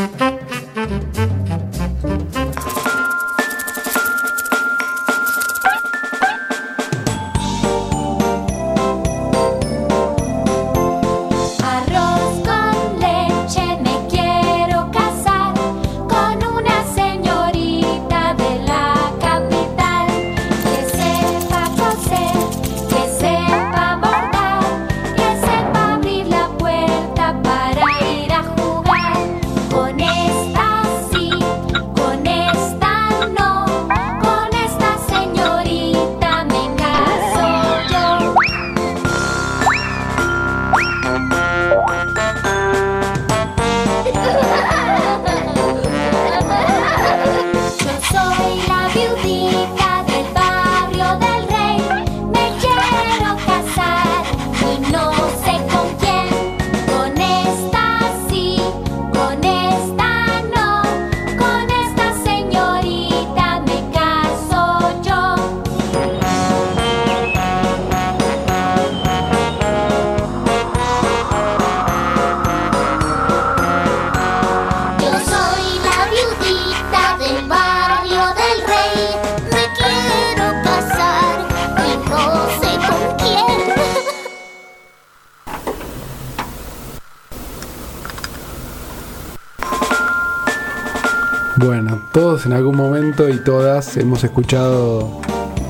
Todos 92.40 92.46
en 92.46 92.54
algún 92.54 92.76
momento 92.76 93.28
y 93.30 93.44
todas 93.44 93.98
hemos 93.98 94.24
escuchado 94.24 95.20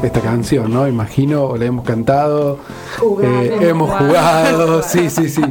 esta 0.04 0.22
canción, 0.22 0.72
¿no? 0.72 0.88
Imagino, 0.88 1.44
o 1.46 1.58
la 1.58 1.66
hemos 1.66 1.86
cantado, 1.86 2.60
eh, 3.24 3.58
hemos 3.62 3.90
jugado, 3.90 4.84
sí, 4.88 5.10
sí, 5.10 5.30
sí, 5.30 5.42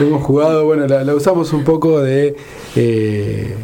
hemos 0.00 0.22
jugado, 0.22 0.64
bueno, 0.64 0.86
la, 0.86 1.04
la 1.04 1.14
usamos 1.14 1.52
un 1.52 1.64
poco 1.64 2.00
de 2.00 2.36
eh, 2.76 3.56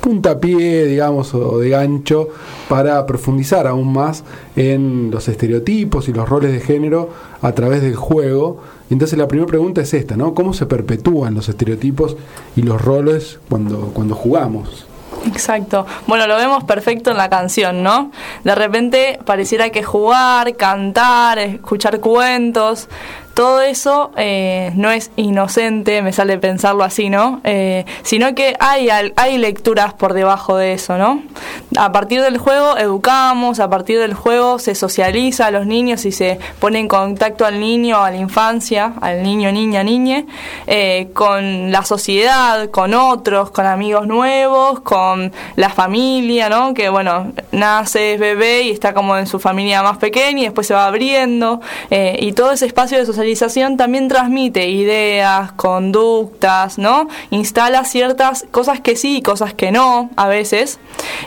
puntapié, 0.00 0.84
digamos, 0.86 1.34
o 1.34 1.58
de 1.58 1.70
gancho 1.70 2.28
para 2.68 3.06
profundizar 3.06 3.66
aún 3.66 3.92
más 3.92 4.24
en 4.56 5.10
los 5.10 5.28
estereotipos 5.28 6.08
y 6.08 6.12
los 6.12 6.28
roles 6.28 6.52
de 6.52 6.60
género 6.60 7.10
a 7.40 7.52
través 7.52 7.82
del 7.82 7.96
juego. 7.96 8.58
Entonces 8.90 9.18
la 9.18 9.28
primera 9.28 9.48
pregunta 9.48 9.80
es 9.80 9.94
esta, 9.94 10.16
¿no? 10.16 10.34
¿Cómo 10.34 10.52
se 10.52 10.66
perpetúan 10.66 11.34
los 11.34 11.48
estereotipos 11.48 12.16
y 12.56 12.62
los 12.62 12.82
roles 12.82 13.38
cuando, 13.48 13.90
cuando 13.94 14.14
jugamos? 14.14 14.86
Exacto. 15.26 15.86
Bueno, 16.06 16.26
lo 16.26 16.36
vemos 16.36 16.64
perfecto 16.64 17.10
en 17.10 17.16
la 17.16 17.28
canción, 17.28 17.82
¿no? 17.82 18.10
De 18.44 18.54
repente 18.54 19.18
pareciera 19.24 19.70
que 19.70 19.82
jugar, 19.82 20.56
cantar, 20.56 21.38
escuchar 21.38 22.00
cuentos, 22.00 22.88
todo 23.34 23.62
eso 23.62 24.12
eh, 24.16 24.72
no 24.74 24.90
es 24.90 25.10
inocente, 25.16 26.02
me 26.02 26.12
sale 26.12 26.38
pensarlo 26.38 26.84
así, 26.84 27.08
¿no? 27.08 27.40
Eh, 27.44 27.86
sino 28.02 28.34
que 28.34 28.56
hay, 28.60 28.88
hay 28.90 29.38
lecturas 29.38 29.94
por 29.94 30.12
debajo 30.12 30.56
de 30.56 30.74
eso, 30.74 30.98
¿no? 30.98 31.22
A 31.78 31.92
partir 31.92 32.20
del 32.20 32.36
juego 32.36 32.76
educamos, 32.76 33.58
a 33.58 33.70
partir 33.70 33.98
del 33.98 34.12
juego 34.12 34.58
se 34.58 34.74
socializa 34.74 35.46
a 35.46 35.50
los 35.50 35.66
niños 35.66 36.04
y 36.04 36.12
se 36.12 36.38
pone 36.60 36.78
en 36.78 36.88
contacto 36.88 37.46
al 37.46 37.58
niño, 37.58 38.02
a 38.02 38.10
la 38.10 38.18
infancia, 38.18 38.92
al 39.00 39.22
niño, 39.22 39.50
niña, 39.50 39.82
niñe, 39.82 40.26
eh, 40.66 41.08
con 41.14 41.72
la 41.72 41.84
sociedad, 41.84 42.68
con 42.68 42.92
otros, 42.92 43.50
con 43.50 43.64
amigos 43.64 44.06
nuevos, 44.06 44.80
con 44.80 45.32
la 45.56 45.70
familia, 45.70 46.50
¿no? 46.50 46.74
Que 46.74 46.90
bueno, 46.90 47.32
nace, 47.50 48.14
es 48.14 48.20
bebé 48.20 48.62
y 48.64 48.70
está 48.70 48.92
como 48.92 49.16
en 49.16 49.26
su 49.26 49.38
familia 49.38 49.82
más 49.82 49.96
pequeña 49.96 50.40
y 50.40 50.44
después 50.44 50.66
se 50.66 50.74
va 50.74 50.86
abriendo. 50.86 51.60
eh, 51.90 52.18
y 52.20 52.32
todo 52.32 52.52
ese 52.52 52.66
espacio 52.66 52.98
de 52.98 53.06
socialización 53.06 53.21
también 53.76 54.08
transmite 54.08 54.68
ideas, 54.68 55.52
conductas, 55.52 56.78
¿no? 56.78 57.08
Instala 57.30 57.84
ciertas 57.84 58.44
cosas 58.50 58.80
que 58.80 58.96
sí 58.96 59.18
y 59.18 59.22
cosas 59.22 59.54
que 59.54 59.72
no, 59.72 60.10
a 60.16 60.28
veces. 60.28 60.78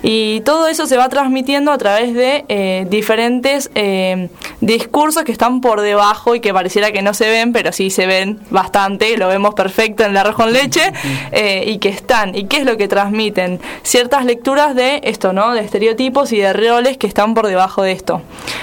Y 0.03 0.41
todo 0.41 0.67
eso 0.67 0.85
se 0.87 0.97
va 0.97 1.09
transmitiendo 1.09 1.71
a 1.71 1.77
través 1.77 2.13
de 2.13 2.45
eh, 2.47 2.85
diferentes 2.89 3.71
eh, 3.75 4.29
discursos 4.61 5.23
que 5.23 5.31
están 5.31 5.61
por 5.61 5.81
debajo 5.81 6.35
y 6.35 6.39
que 6.39 6.53
pareciera 6.53 6.91
que 6.91 7.01
no 7.01 7.13
se 7.13 7.29
ven, 7.29 7.53
pero 7.53 7.71
sí 7.71 7.89
se 7.89 8.05
ven 8.05 8.39
bastante, 8.49 9.17
lo 9.17 9.27
vemos 9.27 9.53
perfecto 9.53 10.03
en 10.03 10.11
el 10.11 10.17
arroz 10.17 10.35
con 10.35 10.53
leche, 10.53 10.91
eh, 11.31 11.63
y 11.67 11.77
que 11.79 11.89
están. 11.89 12.35
¿Y 12.35 12.45
qué 12.45 12.57
es 12.57 12.65
lo 12.65 12.77
que 12.77 12.87
transmiten? 12.87 13.59
Ciertas 13.83 14.25
lecturas 14.25 14.75
de 14.75 15.01
esto, 15.03 15.33
¿no? 15.33 15.53
De 15.53 15.61
estereotipos 15.61 16.31
y 16.31 16.37
de 16.37 16.53
roles 16.53 16.97
que 16.97 17.07
están 17.07 17.33
por 17.33 17.47
debajo 17.47 17.81
de 17.81 17.91
esto. 17.91 18.21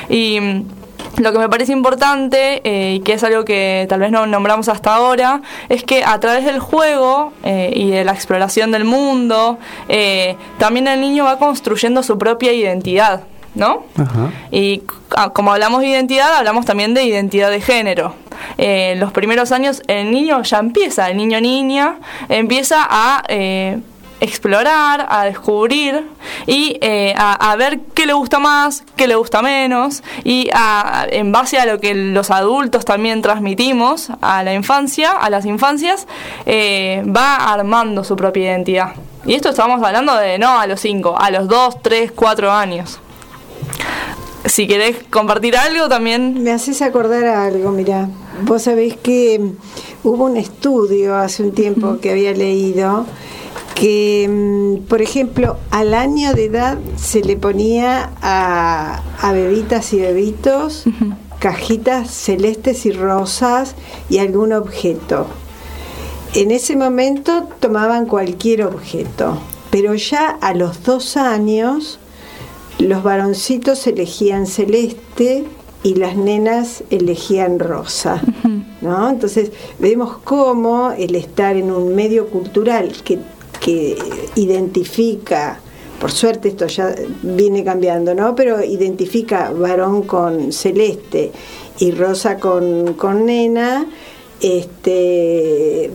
Y 0.08 0.38
lo 1.18 1.32
que 1.32 1.38
me 1.38 1.48
parece 1.48 1.72
importante, 1.72 2.60
eh, 2.64 2.94
y 2.94 3.00
que 3.00 3.14
es 3.14 3.24
algo 3.24 3.44
que 3.44 3.86
tal 3.88 4.00
vez 4.00 4.10
no 4.10 4.26
nombramos 4.26 4.68
hasta 4.68 4.94
ahora, 4.94 5.42
es 5.68 5.84
que 5.84 6.04
a 6.04 6.18
través 6.20 6.44
del 6.44 6.58
juego 6.58 7.32
eh, 7.44 7.72
y 7.74 7.90
de 7.90 8.04
la 8.04 8.12
exploración 8.12 8.72
del 8.72 8.84
mundo, 8.84 9.58
eh, 9.88 10.36
también 10.58 10.88
el 10.88 11.00
niño 11.00 11.24
va 11.24 11.38
construyendo 11.38 12.02
su 12.02 12.18
propia 12.18 12.52
identidad, 12.52 13.22
¿no? 13.54 13.84
Ajá. 13.98 14.30
Y 14.50 14.82
ah, 15.16 15.30
como 15.30 15.52
hablamos 15.52 15.82
de 15.82 15.88
identidad, 15.88 16.34
hablamos 16.34 16.64
también 16.64 16.94
de 16.94 17.04
identidad 17.04 17.50
de 17.50 17.60
género. 17.60 18.14
En 18.56 18.98
los 18.98 19.12
primeros 19.12 19.52
años 19.52 19.82
el 19.86 20.10
niño 20.10 20.42
ya 20.42 20.58
empieza, 20.58 21.10
el 21.10 21.16
niño 21.16 21.40
niña 21.40 21.96
empieza 22.28 22.86
a 22.88 23.22
explorar, 24.22 25.06
a 25.08 25.24
descubrir 25.24 26.06
y 26.46 26.78
eh, 26.80 27.12
a, 27.16 27.50
a 27.52 27.56
ver 27.56 27.80
qué 27.94 28.06
le 28.06 28.12
gusta 28.12 28.38
más, 28.38 28.84
qué 28.96 29.06
le 29.08 29.14
gusta 29.16 29.42
menos 29.42 30.02
y 30.24 30.48
a- 30.54 31.06
en 31.10 31.32
base 31.32 31.58
a 31.58 31.66
lo 31.66 31.80
que 31.80 31.94
los 31.94 32.30
adultos 32.30 32.84
también 32.84 33.20
transmitimos 33.22 34.08
a 34.20 34.42
la 34.42 34.54
infancia, 34.54 35.10
a 35.12 35.28
las 35.30 35.44
infancias, 35.44 36.06
eh, 36.46 37.02
va 37.06 37.52
armando 37.52 38.04
su 38.04 38.14
propia 38.16 38.44
identidad. 38.52 38.92
Y 39.26 39.34
esto 39.34 39.50
estamos 39.50 39.82
hablando 39.82 40.14
de 40.16 40.38
no 40.38 40.58
a 40.58 40.66
los 40.66 40.80
5, 40.80 41.16
a 41.18 41.30
los 41.30 41.46
2, 41.48 41.82
3, 41.82 42.12
4 42.12 42.50
años. 42.50 42.98
Si 44.44 44.66
querés 44.66 44.96
compartir 45.10 45.56
algo 45.56 45.88
también. 45.88 46.42
Me 46.42 46.50
haces 46.50 46.82
acordar 46.82 47.24
algo, 47.24 47.70
mira. 47.70 48.08
Vos 48.42 48.62
sabés 48.62 48.96
que 48.96 49.40
hubo 50.02 50.24
un 50.24 50.36
estudio 50.36 51.14
hace 51.16 51.44
un 51.44 51.52
tiempo 51.52 51.98
que 52.00 52.10
había 52.10 52.32
leído 52.32 53.06
que, 53.74 54.28
mm, 54.28 54.88
por 54.88 55.02
ejemplo, 55.02 55.56
al 55.70 55.94
año 55.94 56.34
de 56.34 56.44
edad 56.46 56.78
se 56.96 57.22
le 57.22 57.36
ponía 57.36 58.10
a, 58.22 59.02
a 59.20 59.32
bebitas 59.32 59.92
y 59.92 60.00
bebitos 60.00 60.84
cajitas 61.42 62.08
celestes 62.08 62.86
y 62.86 62.92
rosas 62.92 63.74
y 64.08 64.18
algún 64.18 64.52
objeto. 64.52 65.26
En 66.34 66.52
ese 66.52 66.76
momento 66.76 67.48
tomaban 67.58 68.06
cualquier 68.06 68.62
objeto, 68.62 69.38
pero 69.72 69.96
ya 69.96 70.30
a 70.30 70.54
los 70.54 70.84
dos 70.84 71.16
años 71.16 71.98
los 72.78 73.02
varoncitos 73.02 73.84
elegían 73.88 74.46
celeste 74.46 75.44
y 75.82 75.96
las 75.96 76.16
nenas 76.16 76.84
elegían 76.90 77.58
rosa. 77.58 78.22
¿no? 78.80 79.10
Entonces 79.10 79.50
vemos 79.80 80.18
cómo 80.22 80.92
el 80.92 81.16
estar 81.16 81.56
en 81.56 81.72
un 81.72 81.94
medio 81.96 82.28
cultural 82.28 82.92
que, 83.04 83.18
que 83.62 83.96
identifica, 84.34 85.60
por 86.00 86.10
suerte 86.10 86.48
esto 86.48 86.66
ya 86.66 86.94
viene 87.22 87.62
cambiando, 87.62 88.14
¿no? 88.14 88.34
pero 88.34 88.62
identifica 88.62 89.52
varón 89.52 90.02
con 90.02 90.52
celeste 90.52 91.30
y 91.78 91.92
rosa 91.92 92.38
con, 92.38 92.94
con 92.94 93.26
nena, 93.26 93.86
este, 94.40 95.90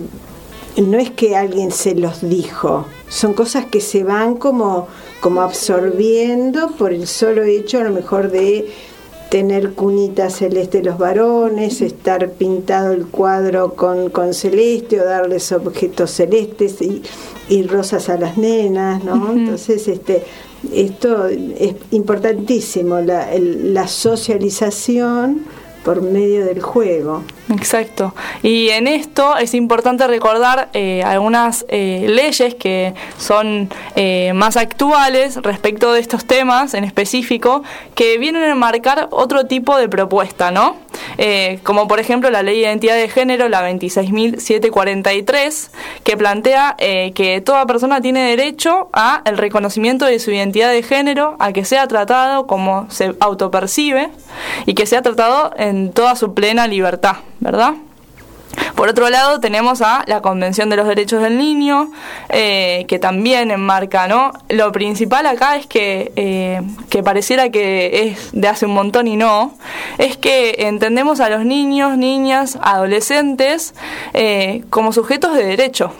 no 0.78 0.98
es 0.98 1.12
que 1.12 1.36
alguien 1.36 1.72
se 1.72 1.94
los 1.94 2.28
dijo, 2.28 2.86
son 3.10 3.34
cosas 3.34 3.66
que 3.66 3.82
se 3.82 4.04
van 4.04 4.36
como, 4.36 4.88
como 5.20 5.42
absorbiendo 5.42 6.70
por 6.72 6.94
el 6.94 7.06
solo 7.06 7.44
hecho 7.44 7.80
a 7.80 7.84
lo 7.84 7.92
mejor 7.92 8.32
de 8.32 8.70
tener 9.30 9.74
cunita 9.74 10.30
celeste 10.30 10.82
los 10.82 10.98
varones, 10.98 11.82
estar 11.82 12.32
pintado 12.32 12.94
el 12.94 13.08
cuadro 13.08 13.74
con, 13.74 14.10
con 14.10 14.34
celeste 14.34 15.02
o 15.02 15.06
darles 15.06 15.52
objetos 15.52 16.12
celestes 16.12 16.82
y, 16.82 17.02
y 17.50 17.64
rosas 17.64 18.10
a 18.10 18.18
las 18.18 18.38
nenas, 18.38 19.04
¿no? 19.04 19.32
Entonces, 19.32 19.88
este, 19.88 20.24
esto 20.74 21.28
es 21.28 21.76
importantísimo, 21.92 23.00
la, 23.02 23.32
el- 23.34 23.74
la 23.74 23.88
socialización 23.88 25.42
por 25.84 26.02
medio 26.02 26.46
del 26.46 26.62
juego. 26.62 27.24
Exacto. 27.50 28.14
Y 28.44 28.70
en 28.70 28.88
esto 28.88 29.36
es 29.38 29.54
importante 29.54 30.06
recordar 30.08 30.70
eh, 30.74 31.04
algunas 31.04 31.66
eh, 31.70 32.06
leyes 32.10 32.56
que 32.56 32.94
son 33.18 33.70
eh, 33.96 34.34
más 34.34 34.58
actuales 34.58 35.38
respecto 35.38 35.94
de 35.94 36.02
estos 36.02 36.26
temas 36.26 36.74
en 36.74 36.84
específico, 36.84 37.64
que 37.96 38.18
vienen 38.18 38.50
a 38.50 38.56
marcar 38.56 39.08
otro 39.12 39.46
tipo 39.46 39.78
de 39.78 39.88
propuesta, 39.88 40.52
¿no? 40.52 40.76
Como 41.64 41.88
por 41.88 42.00
ejemplo 42.00 42.30
la 42.30 42.44
ley 42.44 42.58
de 42.58 42.64
identidad 42.64 42.96
de 42.96 43.10
género, 43.10 43.50
la 43.50 43.68
26.743, 43.70 45.70
que 46.04 46.18
plantea 46.18 46.76
que 46.78 47.42
toda 47.44 47.66
persona 47.66 48.02
tiene 48.02 48.30
derecho 48.30 48.90
a 48.94 49.22
el 49.26 49.38
reconocimiento 49.38 50.06
de 50.06 50.20
su 50.20 50.32
identidad 50.32 50.72
de 50.72 50.84
género, 50.84 51.36
a 51.40 51.54
que 51.54 51.66
sea 51.66 51.88
tratado 51.88 52.48
como 52.48 52.88
se 52.90 53.16
autopercibe 53.20 54.10
y 54.66 54.74
que 54.74 54.86
sea 54.86 55.02
tratado 55.02 55.52
en 55.58 55.77
toda 55.94 56.16
su 56.16 56.34
plena 56.34 56.68
libertad, 56.68 57.18
¿verdad? 57.40 57.74
Por 58.76 58.90
otro 58.90 59.10
lado, 59.10 59.40
tenemos 59.40 59.82
a 59.82 60.04
la 60.08 60.22
Convención 60.22 60.70
de 60.70 60.78
los 60.78 60.88
Derechos 60.88 61.22
del 61.22 61.38
Niño, 61.38 61.92
eh, 62.30 62.86
que 62.88 63.00
también 63.00 63.52
enmarca, 63.52 64.08
¿no? 64.08 64.32
Lo 64.50 64.72
principal 64.72 65.26
acá 65.26 65.56
es 65.58 65.68
que, 65.68 66.12
eh, 66.16 66.62
que 66.90 67.04
pareciera 67.04 67.50
que 67.50 68.08
es 68.08 68.30
de 68.34 68.48
hace 68.48 68.66
un 68.66 68.74
montón 68.74 69.08
y 69.08 69.16
no, 69.16 69.56
es 69.98 70.18
que 70.18 70.56
entendemos 70.60 71.20
a 71.20 71.30
los 71.30 71.46
niños, 71.46 71.98
niñas, 71.98 72.58
adolescentes 72.62 73.74
eh, 74.14 74.64
como 74.70 74.94
sujetos 74.94 75.34
de 75.34 75.44
derecho. 75.44 75.92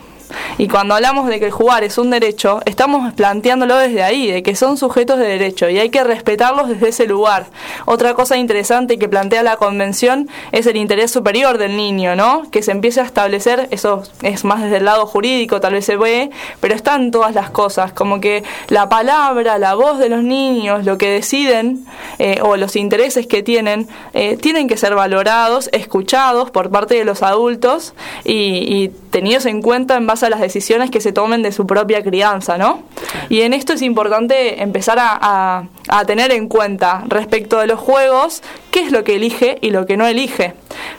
Y 0.58 0.68
cuando 0.68 0.96
hablamos 0.96 1.28
de 1.28 1.40
que 1.40 1.46
el 1.46 1.52
jugar 1.52 1.84
es 1.84 1.98
un 1.98 2.10
derecho, 2.10 2.60
estamos 2.66 3.14
planteándolo 3.14 3.78
desde 3.78 4.04
ahí, 4.04 4.32
de 4.32 4.44
que 4.44 4.56
son 4.56 4.78
sujetos 4.78 5.20
de 5.20 5.28
derecho 5.28 5.70
y 5.70 5.80
hay 5.80 5.90
que 5.90 6.04
respetarlos 6.04 6.68
desde 6.70 6.90
ese 6.90 7.06
lugar. 7.06 7.48
Otra 7.86 8.14
cosa 8.14 8.38
interesante 8.38 8.98
que 8.98 9.08
plantea 9.08 9.44
la 9.44 9.58
convención 9.58 10.28
es 10.52 10.66
el 10.66 10.78
interés 10.78 11.12
superior 11.12 11.58
del 11.58 11.78
niño, 11.78 12.16
¿no? 12.16 12.50
Que 12.52 12.64
se 12.64 12.72
empiece 12.72 13.02
a 13.02 13.04
establecer, 13.04 13.68
eso 13.72 14.04
es 14.22 14.44
más 14.44 14.62
desde 14.62 14.78
el 14.78 14.86
lado 14.86 15.06
jurídico, 15.06 15.60
tal 15.60 15.74
vez 15.74 15.86
se 15.86 15.96
ve, 15.96 16.32
pero 16.60 16.76
están 16.76 17.12
todas 17.12 17.34
las 17.34 17.50
cosas, 17.50 17.94
como 17.94 18.20
que 18.20 18.44
la 18.68 18.90
palabra, 18.90 19.58
la 19.58 19.76
voz 19.76 20.00
de 20.00 20.10
los 20.10 20.24
niños, 20.24 20.86
lo 20.86 20.98
que 20.98 21.10
deciden 21.10 21.86
eh, 22.20 22.40
o 22.42 22.58
los 22.58 22.76
intereses 22.76 23.28
que 23.28 23.44
tienen, 23.44 23.88
eh, 24.14 24.38
tienen 24.38 24.68
que 24.68 24.78
ser 24.78 24.96
valorados, 24.96 25.70
escuchados 25.72 26.52
por 26.52 26.70
parte 26.70 26.96
de 26.96 27.06
los 27.06 27.22
adultos 27.24 27.94
y, 28.24 28.34
y 28.34 28.90
tenidos 29.12 29.46
en 29.46 29.62
cuenta 29.62 29.96
en 29.96 30.08
base 30.08 30.17
a 30.24 30.30
las 30.30 30.40
decisiones 30.40 30.90
que 30.92 31.02
se 31.02 31.12
tomen 31.12 31.42
de 31.44 31.52
su 31.52 31.66
propia 31.68 32.04
crianza, 32.04 32.58
¿no? 32.58 32.84
Y 33.30 33.42
en 33.42 33.54
esto 33.54 33.74
es 33.74 33.82
importante 33.82 34.62
empezar 34.62 35.00
a, 35.00 35.18
a- 35.22 35.64
a 35.90 36.06
tener 36.06 36.32
en 36.32 36.48
cuenta 36.48 37.04
respecto 37.08 37.60
de 37.60 37.68
los 37.68 37.80
juegos 37.80 38.42
qué 38.72 38.82
es 38.82 38.92
lo 38.92 39.04
que 39.04 39.16
elige 39.16 39.58
y 39.62 39.72
lo 39.72 39.86
que 39.86 39.98
no 39.98 40.06
elige. 40.08 40.54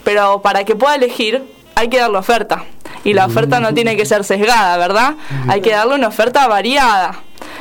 Pero 0.04 0.42
para 0.42 0.64
que 0.64 0.76
pueda 0.76 0.94
elegir 0.94 1.42
hay 1.74 1.88
que 1.88 1.98
darle 1.98 2.18
oferta. 2.18 2.64
Y 3.04 3.12
la 3.14 3.26
oferta 3.26 3.60
no 3.60 3.72
tiene 3.74 3.96
que 3.96 4.04
ser 4.04 4.24
sesgada, 4.24 4.76
¿verdad? 4.76 5.14
Hay 5.48 5.60
que 5.60 5.70
darle 5.70 5.94
una 5.94 6.08
oferta 6.08 6.46
variada. 6.48 7.20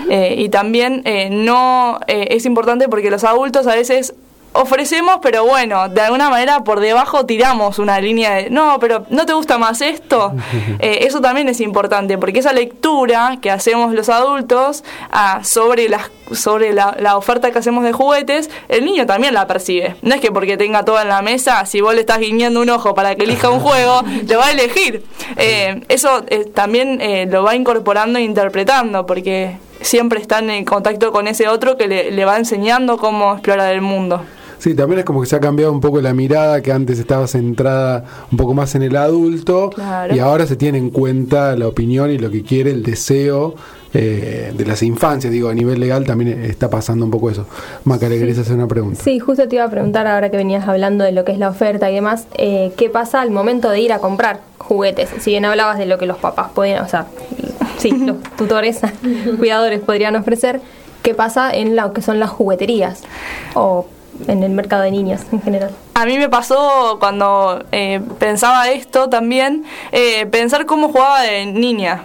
Eh, 0.09 0.35
y 0.37 0.49
también 0.49 1.01
eh, 1.05 1.29
no 1.31 1.99
eh, 2.07 2.27
es 2.31 2.45
importante 2.45 2.87
porque 2.89 3.09
los 3.11 3.23
adultos 3.23 3.67
a 3.67 3.75
veces 3.75 4.13
ofrecemos, 4.57 5.19
pero 5.21 5.45
bueno, 5.45 5.89
de 5.89 6.01
alguna 6.01 6.29
manera 6.29 6.63
por 6.63 6.79
debajo 6.79 7.25
tiramos 7.25 7.79
una 7.79 7.99
línea 7.99 8.35
de, 8.35 8.49
no, 8.49 8.79
pero 8.79 9.05
¿no 9.09 9.25
te 9.25 9.33
gusta 9.33 9.57
más 9.57 9.81
esto? 9.81 10.33
Eh, 10.79 11.07
eso 11.07 11.21
también 11.21 11.49
es 11.49 11.59
importante, 11.59 12.17
porque 12.17 12.39
esa 12.39 12.53
lectura 12.53 13.39
que 13.41 13.49
hacemos 13.49 13.93
los 13.93 14.09
adultos 14.09 14.83
ah, 15.11 15.39
sobre, 15.43 15.89
las, 15.89 16.11
sobre 16.31 16.71
la, 16.73 16.95
la 16.99 17.17
oferta 17.17 17.51
que 17.51 17.57
hacemos 17.57 17.83
de 17.83 17.93
juguetes, 17.93 18.49
el 18.69 18.85
niño 18.85 19.05
también 19.05 19.33
la 19.33 19.47
percibe. 19.47 19.95
No 20.01 20.15
es 20.15 20.21
que 20.21 20.31
porque 20.31 20.57
tenga 20.57 20.83
todo 20.83 21.01
en 21.01 21.07
la 21.07 21.21
mesa, 21.21 21.65
si 21.65 21.81
vos 21.81 21.95
le 21.95 22.01
estás 22.01 22.19
guiñando 22.19 22.61
un 22.61 22.69
ojo 22.69 22.93
para 22.93 23.15
que 23.15 23.23
elija 23.23 23.49
un 23.49 23.59
juego, 23.59 24.01
lo 24.27 24.37
va 24.37 24.47
a 24.47 24.51
elegir. 24.51 25.03
Eh, 25.37 25.81
eso 25.89 26.23
eh, 26.27 26.45
también 26.45 27.01
eh, 27.01 27.27
lo 27.29 27.43
va 27.43 27.55
incorporando 27.55 28.19
e 28.19 28.23
interpretando, 28.23 29.05
porque 29.05 29.57
siempre 29.81 30.19
están 30.19 30.49
en 30.49 30.65
contacto 30.65 31.11
con 31.11 31.27
ese 31.27 31.47
otro 31.47 31.77
que 31.77 31.87
le, 31.87 32.11
le 32.11 32.25
va 32.25 32.37
enseñando 32.37 32.97
cómo 32.97 33.33
explorar 33.33 33.73
el 33.73 33.81
mundo. 33.81 34.23
Sí, 34.59 34.73
también 34.73 34.99
es 34.99 35.05
como 35.05 35.21
que 35.21 35.27
se 35.27 35.35
ha 35.35 35.39
cambiado 35.39 35.71
un 35.71 35.81
poco 35.81 36.01
la 36.01 36.13
mirada, 36.13 36.61
que 36.61 36.71
antes 36.71 36.97
estaba 36.99 37.27
centrada 37.27 38.03
un 38.31 38.37
poco 38.37 38.53
más 38.53 38.73
en 38.75 38.81
el 38.83 38.95
adulto, 38.95 39.69
Claro. 39.69 40.15
y 40.15 40.19
ahora 40.19 40.45
se 40.47 40.55
tiene 40.55 40.77
en 40.77 40.89
cuenta 40.89 41.55
la 41.55 41.67
opinión 41.67 42.09
y 42.11 42.17
lo 42.17 42.31
que 42.31 42.41
quiere, 42.43 42.71
el 42.71 42.83
deseo 42.83 43.55
eh, 43.93 44.51
de 44.55 44.65
las 44.65 44.83
infancias. 44.83 45.31
Digo, 45.31 45.49
a 45.49 45.53
nivel 45.53 45.79
legal 45.79 46.05
también 46.05 46.43
está 46.43 46.69
pasando 46.69 47.05
un 47.05 47.11
poco 47.11 47.29
eso. 47.29 47.45
Maca, 47.85 48.09
¿le 48.09 48.17
querés 48.19 48.37
hacer 48.39 48.55
una 48.55 48.67
pregunta? 48.67 49.01
Sí, 49.03 49.19
justo 49.19 49.47
te 49.47 49.55
iba 49.55 49.65
a 49.65 49.69
preguntar 49.69 50.07
ahora 50.07 50.29
que 50.29 50.37
venías 50.37 50.67
hablando 50.67 51.03
de 51.03 51.11
lo 51.11 51.23
que 51.23 51.31
es 51.31 51.37
la 51.39 51.49
oferta 51.49 51.89
y 51.89 51.95
demás, 51.95 52.27
eh, 52.37 52.73
¿qué 52.77 52.89
pasa 52.89 53.21
al 53.21 53.31
momento 53.31 53.69
de 53.69 53.79
ir 53.79 53.93
a 53.93 53.99
comprar 53.99 54.41
juguetes? 54.57 55.09
Si 55.19 55.29
bien 55.31 55.45
hablabas 55.45 55.77
de 55.77 55.85
lo 55.85 55.97
que 55.97 56.05
los 56.05 56.17
papás 56.17 56.49
podían, 56.53 56.83
o 56.83 56.87
sea, 56.87 57.05
sí, 57.77 57.91
los 58.05 58.17
tutores, 58.37 58.79
cuidadores 59.37 59.79
podrían 59.81 60.15
ofrecer, 60.15 60.61
¿qué 61.01 61.13
pasa 61.13 61.51
en 61.53 61.75
lo 61.75 61.93
que 61.93 62.01
son 62.01 62.19
las 62.19 62.29
jugueterías 62.29 63.03
o 63.53 63.87
en 64.27 64.43
el 64.43 64.51
mercado 64.51 64.83
de 64.83 64.91
niños 64.91 65.21
en 65.31 65.41
general? 65.41 65.71
A 65.93 66.05
mí 66.05 66.17
me 66.17 66.29
pasó 66.29 66.97
cuando 66.99 67.63
eh, 67.71 68.01
pensaba 68.19 68.69
esto 68.69 69.09
también, 69.09 69.65
eh, 69.91 70.25
pensar 70.27 70.65
cómo 70.65 70.89
jugaba 70.89 71.21
de 71.21 71.45
niña. 71.45 72.03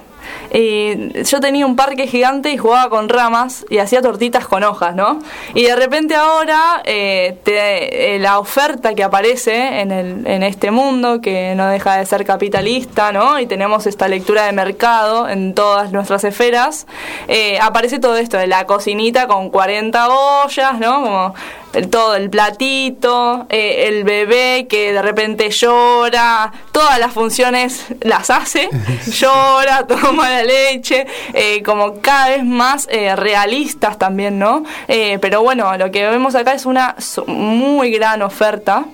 Y 0.52 1.22
yo 1.24 1.40
tenía 1.40 1.66
un 1.66 1.76
parque 1.76 2.06
gigante 2.06 2.50
y 2.50 2.56
jugaba 2.56 2.90
con 2.90 3.08
ramas 3.08 3.64
y 3.70 3.78
hacía 3.78 4.02
tortitas 4.02 4.46
con 4.46 4.64
hojas, 4.64 4.94
¿no? 4.94 5.18
Y 5.54 5.64
de 5.64 5.76
repente 5.76 6.14
ahora 6.14 6.82
eh, 6.84 7.38
eh, 7.46 8.18
la 8.20 8.38
oferta 8.38 8.94
que 8.94 9.02
aparece 9.02 9.80
en, 9.80 9.90
el, 9.90 10.26
en 10.26 10.42
este 10.42 10.70
mundo, 10.70 11.20
que 11.20 11.54
no 11.54 11.68
deja 11.68 11.96
de 11.96 12.06
ser 12.06 12.24
capitalista, 12.24 13.12
¿no? 13.12 13.38
Y 13.38 13.46
tenemos 13.46 13.86
esta 13.86 14.08
lectura 14.08 14.44
de 14.44 14.52
mercado 14.52 15.28
en 15.28 15.54
todas 15.54 15.92
nuestras 15.92 16.24
esferas, 16.24 16.86
eh, 17.28 17.58
aparece 17.60 17.98
todo 17.98 18.16
esto 18.16 18.36
de 18.36 18.46
la 18.46 18.66
cocinita 18.66 19.26
con 19.26 19.50
40 19.50 20.08
ollas, 20.08 20.78
¿no? 20.78 21.34
Todo 21.90 22.16
el 22.16 22.28
platito, 22.28 23.46
eh, 23.48 23.88
el 23.88 24.04
bebé 24.04 24.66
que 24.68 24.92
de 24.92 25.00
repente 25.00 25.50
llora, 25.50 26.52
todas 26.70 26.98
las 26.98 27.12
funciones 27.12 27.86
las 28.00 28.30
hace, 28.30 28.68
llora, 29.06 29.86
toma 29.86 30.28
la 30.28 30.44
leche, 30.44 31.06
eh, 31.32 31.62
como 31.62 32.00
cada 32.00 32.28
vez 32.28 32.44
más 32.44 32.86
eh, 32.90 33.16
realistas 33.16 33.98
también, 33.98 34.38
¿no? 34.38 34.64
Pero 34.86 35.42
bueno, 35.42 35.76
lo 35.78 35.90
que 35.90 36.06
vemos 36.06 36.34
acá 36.34 36.52
es 36.52 36.66
una 36.66 36.96
muy 37.26 37.90
gran 37.90 38.22
oferta. 38.22 38.84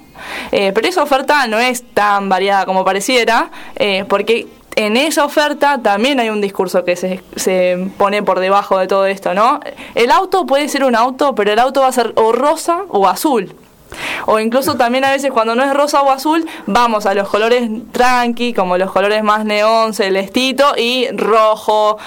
pero 0.50 0.86
esa 0.88 1.02
oferta 1.02 1.46
no 1.46 1.58
es 1.58 1.82
tan 1.94 2.28
variada 2.28 2.64
como 2.66 2.84
pareciera, 2.84 3.50
porque 4.08 4.46
en 4.78 4.96
esa 4.96 5.24
oferta 5.24 5.80
también 5.82 6.20
hay 6.20 6.28
un 6.28 6.40
discurso 6.40 6.84
que 6.84 6.94
se, 6.94 7.20
se 7.34 7.90
pone 7.98 8.22
por 8.22 8.38
debajo 8.38 8.78
de 8.78 8.86
todo 8.86 9.06
esto, 9.06 9.34
¿no? 9.34 9.58
El 9.96 10.12
auto 10.12 10.46
puede 10.46 10.68
ser 10.68 10.84
un 10.84 10.94
auto, 10.94 11.34
pero 11.34 11.52
el 11.52 11.58
auto 11.58 11.80
va 11.80 11.88
a 11.88 11.92
ser 11.92 12.12
o 12.14 12.30
rosa 12.30 12.84
o 12.88 13.08
azul. 13.08 13.56
O 14.26 14.38
incluso 14.38 14.76
también 14.76 15.04
a 15.04 15.10
veces 15.10 15.32
cuando 15.32 15.56
no 15.56 15.64
es 15.64 15.74
rosa 15.74 16.02
o 16.02 16.12
azul, 16.12 16.46
vamos 16.66 17.06
a 17.06 17.14
los 17.14 17.28
colores 17.28 17.68
tranqui, 17.90 18.54
como 18.54 18.78
los 18.78 18.92
colores 18.92 19.24
más 19.24 19.44
neón, 19.44 19.94
celestito, 19.94 20.74
y 20.76 21.08
rojo, 21.10 21.98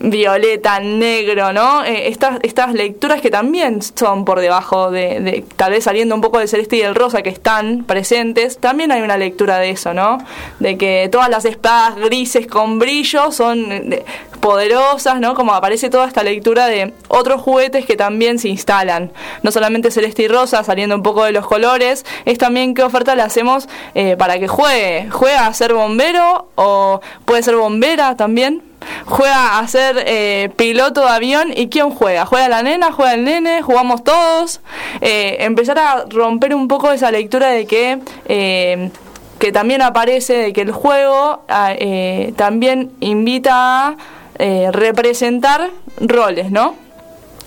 violeta, 0.00 0.80
negro, 0.80 1.52
¿no? 1.52 1.84
Eh, 1.84 2.08
estas, 2.08 2.38
estas 2.42 2.72
lecturas 2.72 3.20
que 3.20 3.30
también 3.30 3.80
son 3.82 4.24
por 4.24 4.40
debajo 4.40 4.90
de, 4.90 5.20
de, 5.20 5.44
tal 5.56 5.72
vez 5.72 5.84
saliendo 5.84 6.14
un 6.14 6.22
poco 6.22 6.38
del 6.38 6.48
celeste 6.48 6.76
y 6.76 6.80
del 6.80 6.94
rosa 6.94 7.20
que 7.22 7.28
están 7.28 7.84
presentes, 7.84 8.58
también 8.58 8.92
hay 8.92 9.02
una 9.02 9.18
lectura 9.18 9.58
de 9.58 9.70
eso, 9.70 9.92
¿no? 9.92 10.18
De 10.58 10.78
que 10.78 11.08
todas 11.12 11.28
las 11.28 11.44
espadas 11.44 11.96
grises 11.96 12.46
con 12.46 12.78
brillo 12.78 13.30
son 13.30 13.92
eh, 13.92 14.04
poderosas, 14.40 15.20
¿no? 15.20 15.34
Como 15.34 15.52
aparece 15.52 15.90
toda 15.90 16.06
esta 16.06 16.22
lectura 16.22 16.66
de 16.66 16.94
otros 17.08 17.42
juguetes 17.42 17.84
que 17.84 17.96
también 17.96 18.38
se 18.38 18.48
instalan. 18.48 19.12
No 19.42 19.52
solamente 19.52 19.90
celeste 19.90 20.22
y 20.22 20.28
rosa, 20.28 20.64
saliendo 20.64 20.96
un 20.96 21.02
poco 21.02 21.24
de 21.24 21.32
los 21.32 21.46
colores, 21.46 22.06
es 22.24 22.38
también 22.38 22.74
qué 22.74 22.82
oferta 22.82 23.14
le 23.14 23.22
hacemos 23.22 23.68
eh, 23.94 24.16
para 24.16 24.38
que 24.38 24.48
juegue. 24.48 25.08
¿Juega 25.10 25.46
a 25.46 25.52
ser 25.52 25.74
bombero 25.74 26.48
o 26.54 27.02
puede 27.26 27.42
ser 27.42 27.56
bombera 27.56 28.16
también? 28.16 28.69
Juega 29.06 29.58
a 29.58 29.68
ser 29.68 30.02
eh, 30.06 30.50
piloto 30.56 31.02
de 31.02 31.08
avión 31.08 31.52
y 31.54 31.68
quién 31.68 31.90
juega 31.90 32.26
juega 32.26 32.48
la 32.48 32.62
nena 32.62 32.92
juega 32.92 33.14
el 33.14 33.24
nene 33.24 33.62
jugamos 33.62 34.04
todos 34.04 34.60
eh, 35.00 35.38
empezar 35.40 35.78
a 35.78 36.04
romper 36.08 36.54
un 36.54 36.68
poco 36.68 36.90
esa 36.92 37.10
lectura 37.10 37.48
de 37.48 37.66
que 37.66 37.98
eh, 38.26 38.90
que 39.38 39.52
también 39.52 39.80
aparece 39.80 40.34
de 40.34 40.52
que 40.52 40.60
el 40.60 40.72
juego 40.72 41.44
ah, 41.48 41.74
también 42.36 42.92
invita 43.00 43.88
a 43.88 43.96
representar 44.70 45.70
roles 45.98 46.50
no 46.50 46.74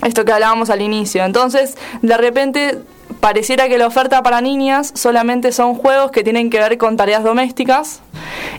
esto 0.04 0.24
que 0.24 0.32
hablábamos 0.32 0.70
al 0.70 0.82
inicio. 0.82 1.24
Entonces 1.24 1.76
de 2.02 2.16
repente 2.16 2.78
pareciera 3.24 3.70
que 3.70 3.78
la 3.78 3.86
oferta 3.86 4.22
para 4.22 4.42
niñas 4.42 4.92
solamente 4.94 5.50
son 5.50 5.76
juegos 5.76 6.10
que 6.10 6.22
tienen 6.22 6.50
que 6.50 6.58
ver 6.58 6.76
con 6.76 6.98
tareas 6.98 7.24
domésticas 7.24 8.02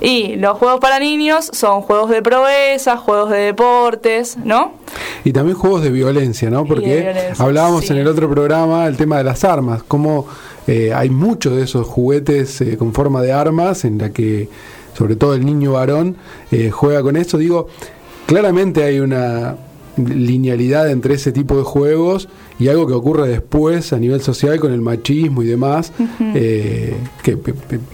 y 0.01 0.37
los 0.37 0.57
juegos 0.57 0.79
para 0.79 0.97
niños 0.97 1.51
son 1.53 1.83
juegos 1.83 2.09
de 2.09 2.23
proeza, 2.23 2.97
juegos 2.97 3.29
de 3.29 3.37
deportes, 3.37 4.37
¿no? 4.43 4.71
Y 5.23 5.33
también 5.33 5.55
juegos 5.55 5.83
de 5.83 5.91
violencia, 5.91 6.49
¿no? 6.49 6.65
Porque 6.65 6.95
violencia, 6.95 7.35
hablábamos 7.37 7.85
sí. 7.85 7.93
en 7.93 7.99
el 7.99 8.07
otro 8.07 8.27
programa 8.27 8.87
el 8.87 8.97
tema 8.97 9.19
de 9.19 9.25
las 9.25 9.43
armas, 9.43 9.83
cómo 9.87 10.25
eh, 10.65 10.91
hay 10.95 11.11
muchos 11.11 11.55
de 11.55 11.61
esos 11.61 11.85
juguetes 11.85 12.59
eh, 12.61 12.75
con 12.75 12.91
forma 12.91 13.21
de 13.21 13.33
armas 13.33 13.85
en 13.85 13.99
la 13.99 14.09
que 14.09 14.49
sobre 14.97 15.15
todo 15.15 15.35
el 15.35 15.45
niño 15.45 15.73
varón 15.73 16.15
eh, 16.51 16.71
juega 16.71 17.03
con 17.03 17.17
eso. 17.17 17.37
Digo, 17.37 17.67
claramente 18.25 18.83
hay 18.83 18.99
una 18.99 19.57
linealidad 19.97 20.89
entre 20.89 21.15
ese 21.15 21.31
tipo 21.31 21.57
de 21.57 21.63
juegos 21.63 22.27
y 22.59 22.67
algo 22.67 22.87
que 22.87 22.93
ocurre 22.93 23.27
después 23.27 23.93
a 23.93 23.97
nivel 23.99 24.21
social 24.21 24.59
con 24.59 24.71
el 24.71 24.81
machismo 24.81 25.41
y 25.43 25.45
demás, 25.45 25.91
eh, 26.33 26.95
que 27.23 27.37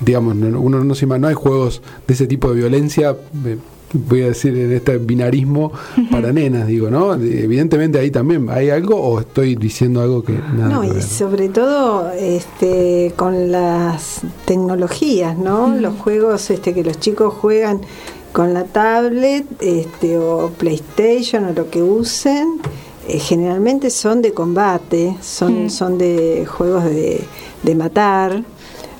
digamos, 0.01 0.35
no- 0.35 0.59
uno 0.59 0.83
no 0.83 0.95
se 0.95 1.05
ima- 1.07 1.19
no 1.19 1.27
hay 1.27 1.35
juegos 1.35 1.81
de 2.07 2.13
ese 2.13 2.27
tipo 2.27 2.49
de 2.49 2.55
violencia, 2.55 3.15
eh, 3.45 3.57
voy 3.93 4.21
a 4.21 4.27
decir 4.27 4.57
en 4.57 4.71
este 4.71 4.97
binarismo 4.99 5.73
para 6.11 6.31
nenas, 6.31 6.65
digo, 6.65 6.89
¿no? 6.89 7.17
De- 7.17 7.43
Evidentemente 7.43 7.99
ahí 7.99 8.09
también 8.09 8.47
hay 8.49 8.69
algo 8.69 8.95
o 8.95 9.19
estoy 9.19 9.55
diciendo 9.55 10.01
algo 10.01 10.23
que 10.23 10.31
nada 10.55 10.69
No, 10.69 10.81
que 10.81 10.99
y 10.99 11.01
sobre 11.01 11.49
todo 11.49 12.09
este, 12.11 13.11
con 13.17 13.51
las 13.51 14.21
tecnologías, 14.45 15.37
¿no? 15.37 15.75
Los 15.75 15.95
juegos 15.95 16.49
este, 16.51 16.73
que 16.73 16.83
los 16.85 16.99
chicos 17.01 17.33
juegan 17.33 17.81
con 18.31 18.53
la 18.53 18.63
tablet 18.63 19.45
este, 19.61 20.17
o 20.17 20.49
PlayStation 20.57 21.45
o 21.45 21.53
lo 21.53 21.69
que 21.69 21.81
usen, 21.81 22.61
eh, 23.07 23.19
generalmente 23.19 23.89
son 23.89 24.21
de 24.21 24.33
combate, 24.33 25.17
son, 25.21 25.69
son 25.69 25.97
de 25.97 26.45
juegos 26.45 26.85
de, 26.85 27.21
de 27.63 27.75
matar. 27.75 28.43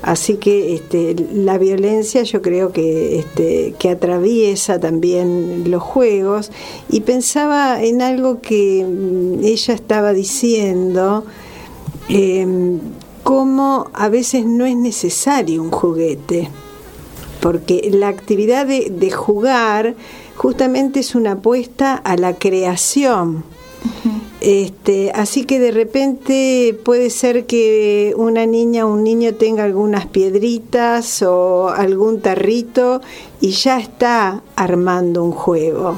Así 0.02 0.36
que 0.36 0.74
este, 0.74 1.14
la 1.32 1.58
violencia 1.58 2.24
yo 2.24 2.42
creo 2.42 2.72
que, 2.72 3.20
este, 3.20 3.74
que 3.78 3.90
atraviesa 3.90 4.80
también 4.80 5.70
los 5.70 5.82
juegos. 5.82 6.50
Y 6.88 7.00
pensaba 7.02 7.82
en 7.82 8.02
algo 8.02 8.40
que 8.40 8.84
mm, 8.84 9.44
ella 9.44 9.74
estaba 9.74 10.12
diciendo, 10.12 11.24
eh, 12.08 12.78
cómo 13.22 13.90
a 13.92 14.08
veces 14.08 14.44
no 14.44 14.66
es 14.66 14.76
necesario 14.76 15.62
un 15.62 15.70
juguete, 15.70 16.48
porque 17.42 17.90
la 17.92 18.06
actividad 18.06 18.66
de, 18.66 18.88
de 18.88 19.10
jugar 19.10 19.96
justamente 20.36 21.00
es 21.00 21.16
una 21.16 21.32
apuesta 21.32 21.94
a 21.96 22.16
la 22.16 22.34
creación. 22.34 23.42
Este, 24.40 25.10
así 25.12 25.44
que 25.44 25.58
de 25.58 25.72
repente 25.72 26.78
puede 26.84 27.10
ser 27.10 27.46
que 27.46 28.14
una 28.16 28.46
niña 28.46 28.86
o 28.86 28.92
un 28.92 29.02
niño 29.02 29.34
tenga 29.34 29.64
algunas 29.64 30.06
piedritas 30.06 31.22
o 31.22 31.68
algún 31.68 32.20
tarrito 32.20 33.00
y 33.40 33.50
ya 33.50 33.80
está 33.80 34.42
armando 34.54 35.24
un 35.24 35.32
juego. 35.32 35.96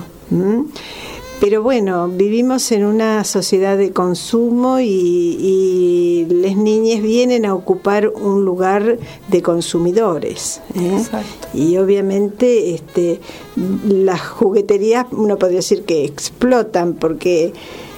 Pero 1.40 1.62
bueno, 1.62 2.09
vivimos 2.09 2.73
en 2.73 2.85
una 2.85 3.23
sociedad 3.25 3.77
de 3.77 3.92
consumo 3.92 4.81
y, 4.81 4.87
y 4.87 6.27
las 6.29 6.57
niñas 6.57 7.03
vienen 7.03 7.44
a 7.44 7.55
ocupar 7.55 8.09
un 8.09 8.44
lugar 8.44 8.99
de 9.29 9.42
consumidores. 9.42 10.61
¿eh? 10.75 10.97
Exacto. 10.99 11.49
Y 11.53 11.77
obviamente 11.77 12.75
este, 12.75 13.20
las 13.87 14.20
jugueterías, 14.20 15.07
uno 15.11 15.37
podría 15.38 15.59
decir 15.59 15.85
que 15.85 16.05
explotan 16.05 16.94
porque, 16.94 17.53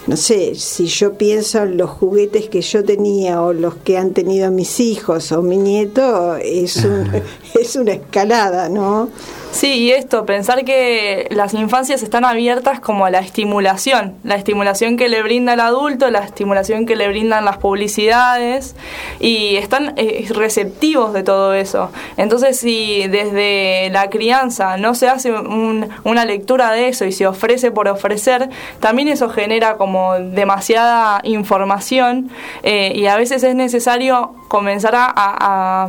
no 0.06 0.16
sé, 0.16 0.54
si 0.54 0.86
yo 0.86 1.14
pienso 1.14 1.62
en 1.62 1.76
los 1.76 1.90
juguetes 1.90 2.48
que 2.48 2.62
yo 2.62 2.84
tenía 2.84 3.42
o 3.42 3.52
los 3.52 3.74
que 3.76 3.98
han 3.98 4.12
tenido 4.12 4.50
mis 4.50 4.80
hijos 4.80 5.30
o 5.32 5.42
mi 5.42 5.56
nieto, 5.56 6.36
es, 6.36 6.76
un, 6.84 7.10
es 7.60 7.76
una 7.76 7.92
escalada, 7.92 8.68
¿no? 8.68 9.08
Sí, 9.56 9.72
y 9.72 9.90
esto, 9.92 10.26
pensar 10.26 10.66
que 10.66 11.28
las 11.30 11.54
infancias 11.54 12.02
están 12.02 12.26
abiertas 12.26 12.78
como 12.78 13.06
a 13.06 13.10
la 13.10 13.20
estimulación, 13.20 14.14
la 14.22 14.34
estimulación 14.34 14.98
que 14.98 15.08
le 15.08 15.22
brinda 15.22 15.54
el 15.54 15.60
adulto, 15.60 16.10
la 16.10 16.18
estimulación 16.18 16.84
que 16.84 16.94
le 16.94 17.08
brindan 17.08 17.46
las 17.46 17.56
publicidades, 17.56 18.76
y 19.18 19.56
están 19.56 19.94
eh, 19.96 20.26
receptivos 20.28 21.14
de 21.14 21.22
todo 21.22 21.54
eso. 21.54 21.90
Entonces, 22.18 22.58
si 22.58 23.08
desde 23.08 23.88
la 23.92 24.10
crianza 24.10 24.76
no 24.76 24.94
se 24.94 25.08
hace 25.08 25.32
un- 25.32 25.88
una 26.04 26.26
lectura 26.26 26.70
de 26.72 26.88
eso 26.88 27.06
y 27.06 27.12
se 27.12 27.26
ofrece 27.26 27.70
por 27.70 27.88
ofrecer, 27.88 28.50
también 28.80 29.08
eso 29.08 29.30
genera 29.30 29.78
como 29.78 30.16
demasiada 30.18 31.20
información 31.24 32.28
eh, 32.62 32.92
y 32.94 33.06
a 33.06 33.16
veces 33.16 33.42
es 33.42 33.54
necesario 33.54 34.34
comenzar 34.48 34.92
a- 34.96 35.88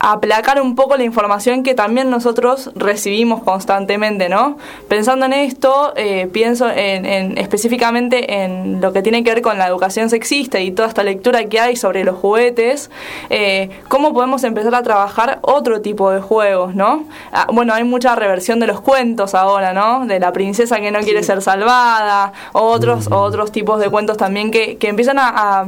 aplacar 0.00 0.60
un 0.60 0.74
poco 0.74 0.96
la 0.96 1.04
información 1.04 1.62
que 1.62 1.74
también 1.74 2.10
nosotros 2.10 2.70
recibimos 2.74 3.42
constantemente, 3.42 4.28
¿no? 4.28 4.56
Pensando 4.88 5.26
en 5.26 5.32
esto, 5.32 5.92
eh, 5.96 6.28
pienso 6.32 6.68
en, 6.70 7.04
en- 7.06 7.38
específicamente 7.38 8.42
en 8.42 8.80
lo 8.80 8.92
que 8.92 9.02
tiene 9.02 9.24
que 9.24 9.30
ver 9.34 9.42
con 9.42 9.58
la 9.58 9.66
educación 9.66 10.10
sexista 10.10 10.60
y 10.60 10.70
toda 10.70 10.88
esta 10.88 11.02
lectura 11.02 11.44
que 11.46 11.60
hay 11.60 11.76
sobre 11.76 12.04
los 12.04 12.16
juguetes, 12.16 12.90
eh, 13.30 13.70
cómo 13.88 14.12
podemos 14.14 14.44
empezar 14.44 14.74
a 14.74 14.82
trabajar 14.82 15.38
otro 15.42 15.80
tipo 15.80 16.10
de 16.10 16.20
juegos, 16.20 16.74
¿no? 16.74 17.04
Ah, 17.32 17.46
bueno, 17.52 17.74
hay 17.74 17.84
mucha 17.84 18.14
reversión 18.14 18.60
de 18.60 18.66
los 18.66 18.80
cuentos 18.80 19.34
ahora, 19.34 19.72
¿no? 19.72 20.06
De 20.06 20.20
la 20.20 20.32
princesa 20.32 20.80
que 20.80 20.90
no 20.90 21.00
quiere 21.00 21.22
ser 21.22 21.42
salvada, 21.42 22.32
o 22.52 22.60
otros, 22.62 23.08
otros 23.10 23.52
tipos 23.52 23.80
de 23.80 23.88
cuentos 23.90 24.16
también 24.16 24.50
que, 24.50 24.76
que 24.76 24.88
empiezan 24.88 25.18
a, 25.18 25.28
a 25.60 25.66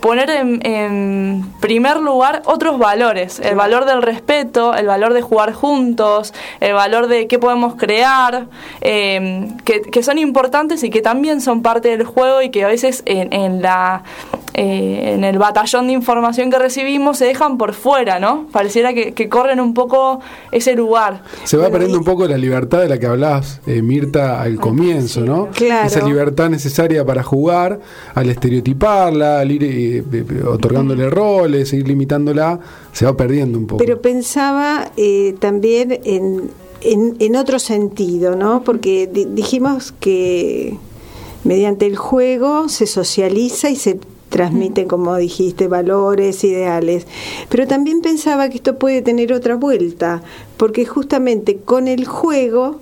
poner 0.00 0.28
en, 0.30 0.60
en 0.66 1.46
primer 1.60 1.96
lugar 1.98 2.42
otros 2.44 2.78
valores, 2.78 3.40
el 3.40 3.54
valor 3.56 3.69
del 3.84 4.02
respeto, 4.02 4.74
el 4.74 4.86
valor 4.86 5.14
de 5.14 5.22
jugar 5.22 5.52
juntos, 5.52 6.34
el 6.60 6.74
valor 6.74 7.06
de 7.06 7.26
qué 7.26 7.38
podemos 7.38 7.74
crear, 7.76 8.46
eh, 8.80 9.48
que, 9.64 9.80
que 9.82 10.02
son 10.02 10.18
importantes 10.18 10.82
y 10.82 10.90
que 10.90 11.00
también 11.02 11.40
son 11.40 11.62
parte 11.62 11.88
del 11.88 12.04
juego 12.04 12.42
y 12.42 12.50
que 12.50 12.64
a 12.64 12.68
veces 12.68 13.02
en, 13.06 13.32
en 13.32 13.62
la 13.62 14.02
eh, 14.54 15.12
en 15.14 15.22
el 15.22 15.38
batallón 15.38 15.86
de 15.86 15.92
información 15.92 16.50
que 16.50 16.58
recibimos 16.58 17.18
se 17.18 17.24
dejan 17.24 17.56
por 17.56 17.72
fuera, 17.72 18.18
¿no? 18.18 18.46
Pareciera 18.50 18.92
que, 18.92 19.14
que 19.14 19.28
corren 19.28 19.60
un 19.60 19.74
poco 19.74 20.20
ese 20.50 20.74
lugar. 20.74 21.22
Se 21.44 21.56
va 21.56 21.62
Bueno, 21.64 21.72
perdiendo 21.74 21.96
y- 21.96 22.00
un 22.00 22.04
poco 22.04 22.26
la 22.26 22.36
libertad 22.36 22.80
de 22.80 22.88
la 22.88 22.98
que 22.98 23.06
hablabas, 23.06 23.60
eh, 23.66 23.80
Mirta, 23.80 24.42
al 24.42 24.56
comienzo, 24.56 25.20
¿no? 25.20 25.48
Claro. 25.54 25.86
Esa 25.86 26.04
libertad 26.04 26.50
necesaria 26.50 27.04
para 27.04 27.22
jugar, 27.22 27.78
al 28.14 28.28
estereotiparla, 28.28 29.38
al 29.38 29.50
ir 29.52 29.62
eh, 29.64 30.02
eh, 30.12 30.42
otorgándole 30.46 31.08
roles, 31.08 31.72
ir 31.72 31.86
limitándola, 31.86 32.58
se 32.92 33.04
va 33.04 33.16
perdiendo 33.16 33.58
un 33.58 33.66
poco. 33.66 33.78
Pero 33.78 34.00
pensaba 34.02 34.90
eh, 34.96 35.34
también 35.38 36.00
en, 36.04 36.50
en, 36.82 37.16
en 37.18 37.36
otro 37.36 37.58
sentido, 37.58 38.36
¿no? 38.36 38.62
Porque 38.64 39.06
di- 39.12 39.26
dijimos 39.26 39.92
que 39.92 40.76
mediante 41.44 41.86
el 41.86 41.96
juego 41.96 42.68
se 42.68 42.86
socializa 42.86 43.70
y 43.70 43.76
se 43.76 43.98
transmiten, 44.28 44.86
como 44.86 45.16
dijiste, 45.16 45.66
valores, 45.66 46.44
ideales. 46.44 47.06
Pero 47.48 47.66
también 47.66 48.00
pensaba 48.00 48.48
que 48.48 48.56
esto 48.56 48.78
puede 48.78 49.02
tener 49.02 49.32
otra 49.32 49.56
vuelta, 49.56 50.22
porque 50.56 50.84
justamente 50.86 51.56
con 51.56 51.88
el 51.88 52.04
juego 52.06 52.80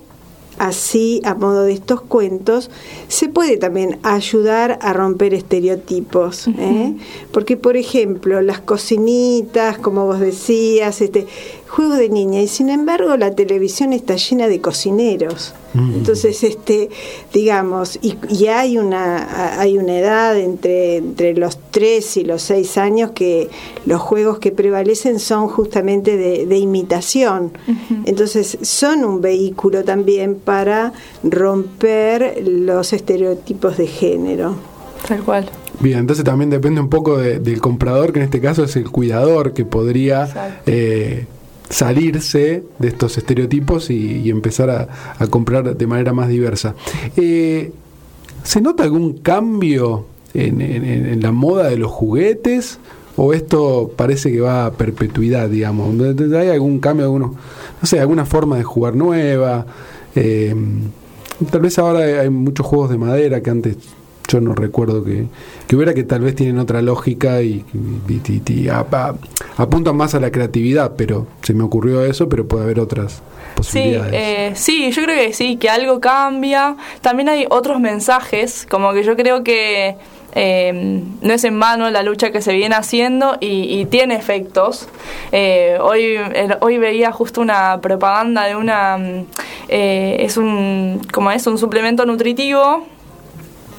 así 0.59 1.21
a 1.25 1.33
modo 1.33 1.63
de 1.63 1.73
estos 1.73 2.01
cuentos, 2.01 2.69
se 3.07 3.29
puede 3.29 3.57
también 3.57 3.97
ayudar 4.03 4.77
a 4.81 4.93
romper 4.93 5.33
estereotipos. 5.33 6.47
¿eh? 6.47 6.95
Porque, 7.31 7.57
por 7.57 7.77
ejemplo, 7.77 8.41
las 8.41 8.59
cocinitas, 8.59 9.79
como 9.79 10.05
vos 10.05 10.19
decías, 10.19 11.01
este, 11.01 11.25
juegos 11.69 11.97
de 11.99 12.09
niña, 12.09 12.41
y 12.41 12.47
sin 12.47 12.69
embargo 12.69 13.15
la 13.15 13.31
televisión 13.35 13.93
está 13.93 14.15
llena 14.15 14.47
de 14.47 14.59
cocineros. 14.59 15.53
Entonces, 15.75 16.43
este, 16.43 16.89
digamos, 17.31 17.99
y, 18.01 18.17
y 18.27 18.47
hay 18.47 18.79
una 18.79 19.59
hay 19.61 19.77
una 19.77 19.99
edad 19.99 20.35
entre, 20.39 20.95
entre 20.97 21.35
los 21.35 21.59
3 21.69 22.17
y 22.17 22.23
los 22.23 22.41
6 22.41 22.77
años 22.79 23.11
que 23.11 23.49
los 23.85 24.01
juegos 24.01 24.39
que 24.39 24.51
prevalecen 24.51 25.19
son 25.19 25.47
justamente 25.47 26.17
de, 26.17 26.47
de 26.47 26.57
imitación. 26.57 27.51
Entonces, 28.05 28.57
son 28.63 29.05
un 29.05 29.21
vehículo 29.21 29.83
también 29.83 30.35
para 30.35 30.91
romper 31.23 32.43
los 32.47 32.91
estereotipos 32.93 33.77
de 33.77 33.85
género. 33.87 34.55
Tal 35.07 35.23
cual. 35.23 35.49
Bien, 35.79 35.99
entonces 35.99 36.25
también 36.25 36.49
depende 36.49 36.81
un 36.81 36.89
poco 36.89 37.17
de- 37.17 37.39
del 37.39 37.61
comprador, 37.61 38.11
que 38.11 38.19
en 38.19 38.25
este 38.25 38.41
caso 38.41 38.63
es 38.63 38.75
el 38.75 38.89
cuidador, 38.89 39.53
que 39.53 39.65
podría 39.65 40.59
eh, 40.65 41.25
salirse 41.69 42.63
de 42.79 42.87
estos 42.87 43.17
estereotipos 43.17 43.89
y, 43.89 44.29
empezar 44.29 44.69
a, 44.69 45.27
comprar 45.27 45.75
de 45.75 45.87
manera 45.87 46.13
más 46.13 46.29
diversa. 46.29 46.75
Eh, 47.15 47.71
¿Se 48.43 48.61
nota 48.61 48.83
algún 48.83 49.19
cambio 49.19 50.05
en 50.33 51.21
la 51.21 51.31
moda 51.31 51.69
de 51.69 51.77
los 51.77 51.91
juguetes? 51.91 52.79
¿O 53.21 53.33
esto 53.33 53.91
parece 53.97 54.31
que 54.31 54.39
va 54.39 54.65
a 54.65 54.71
perpetuidad, 54.71 55.49
digamos? 55.49 55.93
¿Hay 55.99 56.47
algún 56.47 56.79
cambio, 56.79 57.03
alguno, 57.03 57.35
no 57.81 57.85
sé, 57.85 57.99
alguna 57.99 58.25
forma 58.25 58.55
de 58.55 58.63
jugar 58.63 58.95
nueva? 58.95 59.65
Eh, 60.15 60.55
tal 61.51 61.59
vez 61.59 61.77
ahora 61.79 62.21
hay 62.21 62.29
muchos 62.29 62.65
juegos 62.65 62.89
de 62.89 62.97
madera 62.97 63.41
que 63.43 63.49
antes 63.49 63.75
yo 64.29 64.39
no 64.39 64.53
recuerdo 64.53 65.03
que, 65.03 65.25
que 65.67 65.75
hubiera 65.75 65.93
que 65.93 66.03
tal 66.03 66.21
vez 66.21 66.35
tienen 66.35 66.59
otra 66.59 66.81
lógica 66.81 67.41
y, 67.41 67.65
y- 68.07 68.21
y- 68.53 68.69
a- 68.69 68.85
apuntan 69.57 69.97
más 69.97 70.15
a 70.15 70.19
la 70.21 70.31
creatividad, 70.31 70.93
pero 70.95 71.27
se 71.41 71.53
me 71.53 71.63
ocurrió 71.63 72.05
eso, 72.05 72.29
pero 72.29 72.47
puede 72.47 72.63
haber 72.63 72.79
otras 72.79 73.15
Sí, 73.15 73.55
posibilidades. 73.55 74.13
eh, 74.13 74.51
sí, 74.55 74.91
yo 74.91 75.03
creo 75.03 75.15
que 75.17 75.33
sí, 75.33 75.57
que 75.57 75.69
algo 75.69 75.99
cambia. 75.99 76.75
También 77.01 77.27
hay 77.29 77.45
otros 77.49 77.79
mensajes, 77.81 78.65
como 78.69 78.93
que 78.93 79.03
yo 79.03 79.15
creo 79.17 79.43
que 79.43 79.95
eh, 80.35 81.03
no 81.21 81.33
es 81.33 81.43
en 81.43 81.59
vano 81.59 81.89
la 81.89 82.03
lucha 82.03 82.31
que 82.31 82.41
se 82.41 82.53
viene 82.53 82.75
haciendo 82.75 83.37
y, 83.41 83.79
y 83.79 83.85
tiene 83.87 84.15
efectos. 84.15 84.87
Eh, 85.31 85.77
hoy, 85.81 86.03
el- 86.35 86.55
hoy 86.61 86.77
veía 86.77 87.11
justo 87.11 87.41
una 87.41 87.81
propaganda 87.81 88.45
de 88.45 88.55
una... 88.55 88.97
mm, 88.97 89.25
eh, 89.69 90.17
es 90.19 90.37
un, 90.37 91.01
como 91.11 91.31
es, 91.31 91.45
un 91.47 91.57
suplemento 91.57 92.05
nutritivo 92.05 92.85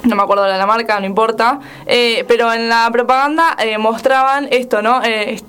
no 0.05 0.17
me 0.17 0.23
acuerdo 0.23 0.45
de 0.45 0.57
la 0.57 0.67
marca, 0.67 0.99
no 1.01 1.07
importa, 1.07 1.61
eh, 1.87 2.25
pero 2.29 2.53
en 2.53 2.69
la 2.69 2.89
propaganda 2.93 3.57
eh, 3.59 3.79
mostraban 3.79 4.49
esto, 4.51 4.83
¿no? 4.83 5.03
Eh, 5.05 5.41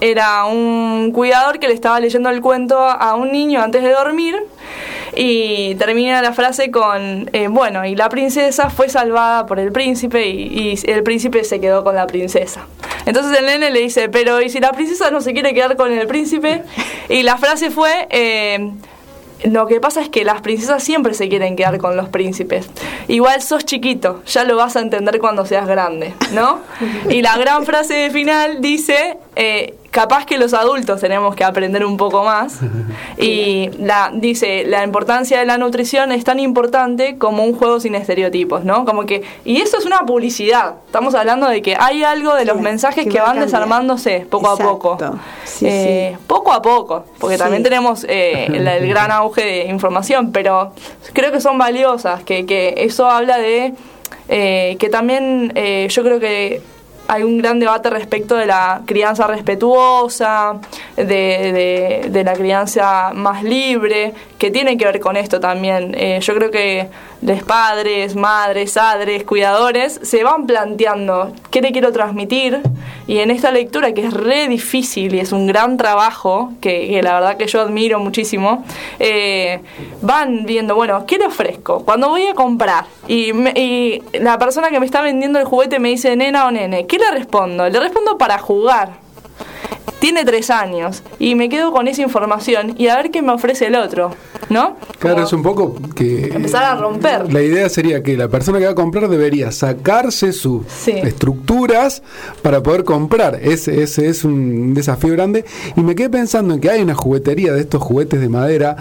era 0.00 0.44
un 0.44 1.12
cuidador 1.12 1.58
que 1.58 1.68
le 1.68 1.74
estaba 1.74 2.00
leyendo 2.00 2.28
el 2.28 2.40
cuento 2.40 2.78
a 2.78 3.14
un 3.14 3.32
niño 3.32 3.62
antes 3.62 3.82
de 3.82 3.90
dormir 3.90 4.36
y 5.16 5.76
termina 5.76 6.20
la 6.20 6.32
frase 6.32 6.70
con, 6.70 7.30
bueno, 7.50 7.86
y 7.86 7.94
la 7.94 8.08
princesa 8.08 8.68
fue 8.68 8.88
salvada 8.88 9.46
por 9.46 9.60
el 9.60 9.70
príncipe 9.70 10.26
y, 10.26 10.74
y 10.74 10.90
el 10.90 11.04
príncipe 11.04 11.44
se 11.44 11.60
quedó 11.60 11.84
con 11.84 11.94
la 11.94 12.06
princesa. 12.06 12.66
Entonces 13.06 13.38
el 13.38 13.46
nene 13.46 13.70
le 13.70 13.80
dice, 13.80 14.08
pero 14.08 14.42
¿y 14.42 14.50
si 14.50 14.60
la 14.60 14.72
princesa 14.72 15.10
no 15.10 15.20
se 15.20 15.32
quiere 15.32 15.54
quedar 15.54 15.76
con 15.76 15.92
el 15.92 16.06
príncipe? 16.06 16.64
Y 17.08 17.22
la 17.22 17.38
frase 17.38 17.70
fue... 17.70 18.08
lo 19.44 19.66
que 19.66 19.80
pasa 19.80 20.00
es 20.00 20.08
que 20.08 20.24
las 20.24 20.40
princesas 20.40 20.82
siempre 20.82 21.14
se 21.14 21.28
quieren 21.28 21.54
quedar 21.56 21.78
con 21.78 21.96
los 21.96 22.08
príncipes. 22.08 22.68
Igual 23.08 23.42
sos 23.42 23.64
chiquito, 23.64 24.22
ya 24.24 24.44
lo 24.44 24.56
vas 24.56 24.76
a 24.76 24.80
entender 24.80 25.18
cuando 25.18 25.44
seas 25.44 25.66
grande, 25.66 26.14
¿no? 26.32 26.60
Y 27.10 27.22
la 27.22 27.36
gran 27.36 27.64
frase 27.64 27.94
de 27.94 28.10
final 28.10 28.60
dice, 28.60 29.18
eh, 29.36 29.74
capaz 29.94 30.26
que 30.26 30.38
los 30.38 30.52
adultos 30.54 31.00
tenemos 31.00 31.36
que 31.36 31.44
aprender 31.44 31.84
un 31.84 31.96
poco 31.96 32.24
más. 32.24 32.58
Y 33.16 33.70
la, 33.78 34.10
dice, 34.12 34.64
la 34.66 34.82
importancia 34.82 35.38
de 35.38 35.46
la 35.46 35.56
nutrición 35.56 36.10
es 36.10 36.24
tan 36.24 36.40
importante 36.40 37.16
como 37.16 37.44
un 37.44 37.54
juego 37.54 37.78
sin 37.78 37.94
estereotipos, 37.94 38.64
¿no? 38.64 38.84
Como 38.84 39.06
que, 39.06 39.22
y 39.44 39.60
eso 39.60 39.78
es 39.78 39.86
una 39.86 40.00
publicidad. 40.00 40.74
Estamos 40.86 41.14
hablando 41.14 41.48
de 41.48 41.62
que 41.62 41.76
hay 41.78 42.02
algo 42.02 42.34
de 42.34 42.44
los 42.44 42.60
mensajes 42.60 43.06
que 43.06 43.20
van 43.20 43.38
desarmándose 43.38 44.26
poco 44.28 44.48
a 44.50 44.56
poco. 44.56 44.98
Sí, 45.44 45.66
Eh, 45.68 46.10
sí. 46.16 46.24
Poco 46.26 46.52
a 46.52 46.60
poco, 46.60 47.04
porque 47.20 47.36
Sí. 47.36 47.42
también 47.42 47.62
tenemos 47.62 48.04
eh, 48.08 48.46
el, 48.52 48.66
el 48.66 48.88
gran 48.88 49.12
auge 49.12 49.44
de 49.44 49.64
información, 49.66 50.32
pero 50.32 50.72
creo 51.12 51.30
que 51.30 51.40
son 51.40 51.56
valiosas, 51.56 52.24
que, 52.24 52.44
que 52.46 52.74
eso 52.78 53.08
habla 53.08 53.38
de 53.38 53.74
eh, 54.28 54.76
que 54.80 54.88
también 54.88 55.52
eh, 55.54 55.86
yo 55.90 56.02
creo 56.02 56.18
que 56.18 56.62
hay 57.08 57.22
un 57.22 57.38
gran 57.38 57.58
debate 57.60 57.90
respecto 57.90 58.34
de 58.36 58.46
la 58.46 58.82
crianza 58.86 59.26
respetuosa, 59.26 60.56
de, 60.96 61.02
de- 61.04 62.08
de 62.10 62.24
la 62.24 62.32
crianza 62.34 63.12
más 63.14 63.42
libre, 63.42 64.14
que 64.44 64.50
tiene 64.50 64.76
que 64.76 64.84
ver 64.84 65.00
con 65.00 65.16
esto 65.16 65.40
también. 65.40 65.94
Eh, 65.96 66.18
yo 66.20 66.34
creo 66.34 66.50
que 66.50 66.88
los 67.22 67.42
padres, 67.44 68.14
madres, 68.14 68.74
padres, 68.74 69.24
cuidadores 69.24 69.98
se 70.02 70.22
van 70.22 70.46
planteando 70.46 71.32
qué 71.50 71.62
le 71.62 71.72
quiero 71.72 71.92
transmitir 71.92 72.60
y 73.06 73.20
en 73.20 73.30
esta 73.30 73.50
lectura 73.50 73.94
que 73.94 74.04
es 74.04 74.12
re 74.12 74.46
difícil 74.48 75.14
y 75.14 75.20
es 75.20 75.32
un 75.32 75.46
gran 75.46 75.78
trabajo, 75.78 76.52
que, 76.60 76.88
que 76.88 77.02
la 77.02 77.14
verdad 77.14 77.36
que 77.38 77.46
yo 77.46 77.62
admiro 77.62 78.00
muchísimo, 78.00 78.66
eh, 78.98 79.60
van 80.02 80.44
viendo, 80.44 80.74
bueno, 80.74 81.06
¿qué 81.06 81.16
le 81.16 81.24
ofrezco? 81.24 81.82
Cuando 81.86 82.10
voy 82.10 82.26
a 82.26 82.34
comprar 82.34 82.84
y, 83.08 83.32
me- 83.32 83.52
y 83.56 84.02
la 84.20 84.38
persona 84.38 84.68
que 84.68 84.78
me 84.78 84.84
está 84.84 85.00
vendiendo 85.00 85.38
el 85.38 85.46
juguete 85.46 85.78
me 85.78 85.88
dice 85.88 86.14
nena 86.16 86.44
o 86.46 86.50
nene, 86.50 86.84
¿qué 86.86 86.98
le 86.98 87.10
respondo? 87.12 87.66
Le 87.66 87.80
respondo 87.80 88.18
para 88.18 88.36
jugar. 88.36 89.02
Tiene 90.00 90.26
tres 90.26 90.50
años 90.50 91.02
y 91.18 91.34
me 91.34 91.48
quedo 91.48 91.72
con 91.72 91.88
esa 91.88 92.02
información 92.02 92.74
y 92.76 92.88
a 92.88 92.96
ver 92.96 93.10
qué 93.10 93.22
me 93.22 93.32
ofrece 93.32 93.68
el 93.68 93.74
otro, 93.76 94.10
¿no? 94.50 94.76
Claro, 94.98 95.16
Como 95.16 95.26
es 95.26 95.32
un 95.32 95.42
poco 95.42 95.76
que... 95.94 96.28
Empezar 96.34 96.64
a 96.64 96.74
romper. 96.80 97.32
La 97.32 97.42
idea 97.42 97.68
sería 97.68 98.02
que 98.02 98.16
la 98.16 98.28
persona 98.28 98.58
que 98.58 98.64
va 98.66 98.72
a 98.72 98.74
comprar 98.74 99.08
debería 99.08 99.50
sacarse 99.52 100.32
sus 100.32 100.62
Sí. 100.68 100.92
estructuras 100.92 102.02
para 102.42 102.62
poder 102.62 102.84
comprar. 102.84 103.38
Ese, 103.42 103.82
ese 103.82 104.08
es 104.08 104.24
un 104.24 104.74
desafío 104.74 105.12
grande. 105.12 105.44
Y 105.76 105.80
me 105.82 105.94
quedé 105.94 106.10
pensando 106.10 106.54
en 106.54 106.60
que 106.60 106.70
hay 106.70 106.82
una 106.82 106.94
juguetería 106.94 107.52
de 107.52 107.60
estos 107.60 107.82
juguetes 107.82 108.20
de 108.20 108.28
madera 108.28 108.76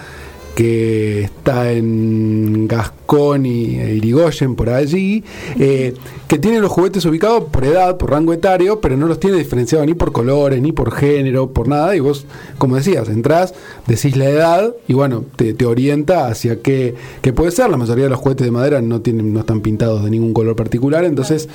que 0.55 1.23
está 1.23 1.71
en 1.71 2.67
Gascón 2.67 3.45
y 3.45 3.79
e 3.79 3.95
Irigoyen 3.95 4.55
por 4.55 4.69
allí, 4.69 5.23
eh, 5.59 5.93
que 6.27 6.37
tiene 6.37 6.59
los 6.59 6.71
juguetes 6.71 7.05
ubicados 7.05 7.45
por 7.45 7.63
edad, 7.63 7.97
por 7.97 8.11
rango 8.11 8.33
etario, 8.33 8.79
pero 8.79 8.95
no 8.97 9.07
los 9.07 9.19
tiene 9.19 9.37
diferenciados 9.37 9.87
ni 9.87 9.93
por 9.93 10.11
colores, 10.11 10.61
ni 10.61 10.71
por 10.71 10.91
género, 10.91 11.51
por 11.51 11.67
nada, 11.67 11.95
y 11.95 11.99
vos, 11.99 12.25
como 12.57 12.75
decías, 12.75 13.09
entrás, 13.09 13.53
decís 13.87 14.15
la 14.15 14.29
edad 14.29 14.75
y 14.87 14.93
bueno, 14.93 15.25
te, 15.35 15.53
te 15.53 15.65
orienta 15.65 16.27
hacia 16.27 16.61
qué, 16.61 16.95
qué 17.21 17.33
puede 17.33 17.51
ser. 17.51 17.69
La 17.69 17.77
mayoría 17.77 18.05
de 18.05 18.11
los 18.11 18.19
juguetes 18.19 18.45
de 18.45 18.51
madera 18.51 18.81
no 18.81 19.01
tienen, 19.01 19.33
no 19.33 19.41
están 19.41 19.61
pintados 19.61 20.03
de 20.03 20.11
ningún 20.11 20.33
color 20.33 20.55
particular, 20.55 21.03
entonces 21.05 21.49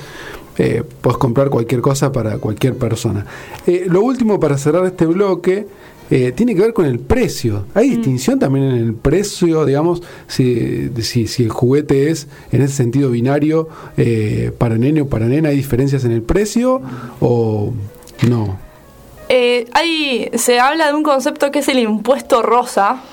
eh, 0.57 0.83
puedes 1.01 1.17
comprar 1.17 1.49
cualquier 1.49 1.79
cosa 1.79 2.11
para 2.11 2.37
cualquier 2.37 2.75
persona. 2.75 3.25
Eh, 3.65 3.85
lo 3.87 4.01
último 4.01 4.41
para 4.41 4.57
cerrar 4.57 4.85
este 4.85 5.05
bloque 5.05 5.67
eh, 6.11 6.31
tiene 6.31 6.55
que 6.55 6.61
ver 6.61 6.73
con 6.73 6.85
el 6.85 6.99
precio. 6.99 7.65
¿Hay 7.73 7.89
distinción 7.89 8.39
también 8.39 8.65
en 8.65 8.77
el 8.77 8.93
precio, 8.95 9.65
digamos, 9.65 10.01
si, 10.27 10.89
si, 11.01 11.27
si 11.27 11.43
el 11.43 11.49
juguete 11.49 12.09
es 12.09 12.27
en 12.51 12.61
ese 12.61 12.73
sentido 12.73 13.11
binario 13.11 13.69
eh, 13.97 14.51
para 14.57 14.77
nene 14.77 15.01
o 15.01 15.07
para 15.07 15.27
nena? 15.27 15.49
¿Hay 15.49 15.57
diferencias 15.57 16.05
en 16.05 16.11
el 16.11 16.21
precio 16.21 16.81
o 17.19 17.73
no? 18.27 18.57
Eh, 19.29 19.67
hay, 19.73 20.31
se 20.33 20.59
habla 20.59 20.87
de 20.87 20.93
un 20.93 21.03
concepto 21.03 21.51
que 21.51 21.59
es 21.59 21.67
el 21.67 21.77
impuesto 21.77 22.41
rosa, 22.41 23.03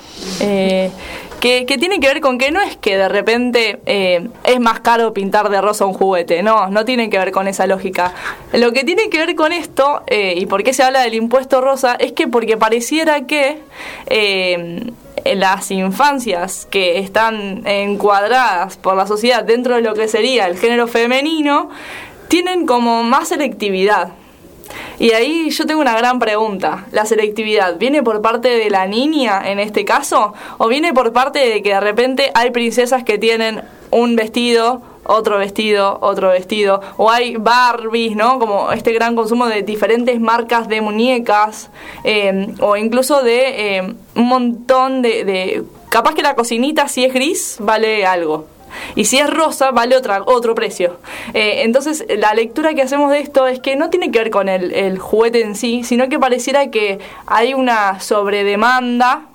que, 1.39 1.65
tiene 1.79 1.99
que 1.99 2.07
ver 2.07 2.21
con 2.21 2.37
que 2.37 2.51
no 2.51 2.61
es 2.61 2.77
que 2.77 2.97
de 2.97 3.09
repente 3.09 3.79
eh, 3.85 4.27
es 4.43 4.59
más 4.59 4.79
caro 4.79 5.13
pintar 5.13 5.49
de 5.49 5.61
rosa 5.61 5.85
un 5.85 5.93
juguete, 5.93 6.41
no, 6.43 6.67
no 6.69 6.85
tiene 6.85 7.09
que 7.09 7.17
ver 7.17 7.31
con 7.31 7.47
esa 7.47 7.67
lógica. 7.67 8.13
Lo 8.53 8.71
que 8.71 8.83
tiene 8.83 9.09
que 9.09 9.19
ver 9.19 9.35
con 9.35 9.51
esto, 9.51 10.03
eh, 10.07 10.33
y 10.37 10.45
por 10.45 10.63
qué 10.63 10.73
se 10.73 10.83
habla 10.83 11.01
del 11.01 11.13
impuesto 11.13 11.61
rosa, 11.61 11.95
es 11.99 12.11
que 12.11 12.27
porque 12.27 12.57
pareciera 12.57 13.27
que 13.27 13.59
eh, 14.07 14.91
las 15.35 15.71
infancias 15.71 16.67
que 16.69 16.99
están 16.99 17.65
encuadradas 17.65 18.77
por 18.77 18.95
la 18.95 19.07
sociedad 19.07 19.43
dentro 19.43 19.75
de 19.75 19.81
lo 19.81 19.93
que 19.93 20.07
sería 20.07 20.47
el 20.47 20.57
género 20.57 20.87
femenino, 20.87 21.69
tienen 22.27 22.65
como 22.65 23.03
más 23.03 23.29
selectividad. 23.29 24.09
Y 24.99 25.11
ahí 25.11 25.49
yo 25.49 25.65
tengo 25.65 25.81
una 25.81 25.97
gran 25.97 26.19
pregunta. 26.19 26.85
¿La 26.91 27.05
selectividad 27.05 27.77
viene 27.77 28.03
por 28.03 28.21
parte 28.21 28.49
de 28.49 28.69
la 28.69 28.87
niña 28.87 29.41
en 29.45 29.59
este 29.59 29.85
caso? 29.85 30.33
¿O 30.57 30.67
viene 30.67 30.93
por 30.93 31.13
parte 31.13 31.39
de 31.39 31.61
que 31.61 31.69
de 31.69 31.79
repente 31.79 32.31
hay 32.33 32.51
princesas 32.51 33.03
que 33.03 33.17
tienen 33.17 33.61
un 33.91 34.15
vestido, 34.15 34.81
otro 35.03 35.37
vestido, 35.37 35.99
otro 36.01 36.29
vestido? 36.29 36.81
¿O 36.97 37.11
hay 37.11 37.35
Barbies, 37.35 38.15
¿no? 38.15 38.39
Como 38.39 38.71
este 38.71 38.91
gran 38.91 39.15
consumo 39.15 39.47
de 39.47 39.61
diferentes 39.61 40.19
marcas 40.19 40.67
de 40.67 40.81
muñecas, 40.81 41.69
eh, 42.03 42.53
o 42.59 42.75
incluso 42.75 43.21
de 43.21 43.77
eh, 43.77 43.93
un 44.15 44.27
montón 44.27 45.01
de, 45.01 45.23
de... 45.23 45.63
Capaz 45.89 46.15
que 46.15 46.21
la 46.21 46.35
cocinita 46.35 46.87
si 46.87 47.05
es 47.05 47.13
gris 47.13 47.57
vale 47.59 48.05
algo. 48.05 48.56
Y 48.95 49.05
si 49.05 49.17
es 49.17 49.29
rosa, 49.29 49.71
vale 49.71 49.95
otra, 49.95 50.21
otro 50.25 50.55
precio. 50.55 50.97
Eh, 51.33 51.63
entonces, 51.63 52.05
la 52.17 52.33
lectura 52.33 52.73
que 52.73 52.81
hacemos 52.81 53.11
de 53.11 53.19
esto 53.19 53.47
es 53.47 53.59
que 53.59 53.75
no 53.75 53.89
tiene 53.89 54.11
que 54.11 54.19
ver 54.19 54.31
con 54.31 54.49
el, 54.49 54.73
el 54.73 54.99
juguete 54.99 55.41
en 55.41 55.55
sí, 55.55 55.83
sino 55.83 56.09
que 56.09 56.19
pareciera 56.19 56.69
que 56.69 56.99
hay 57.25 57.53
una 57.53 57.99
sobredemanda. 57.99 59.27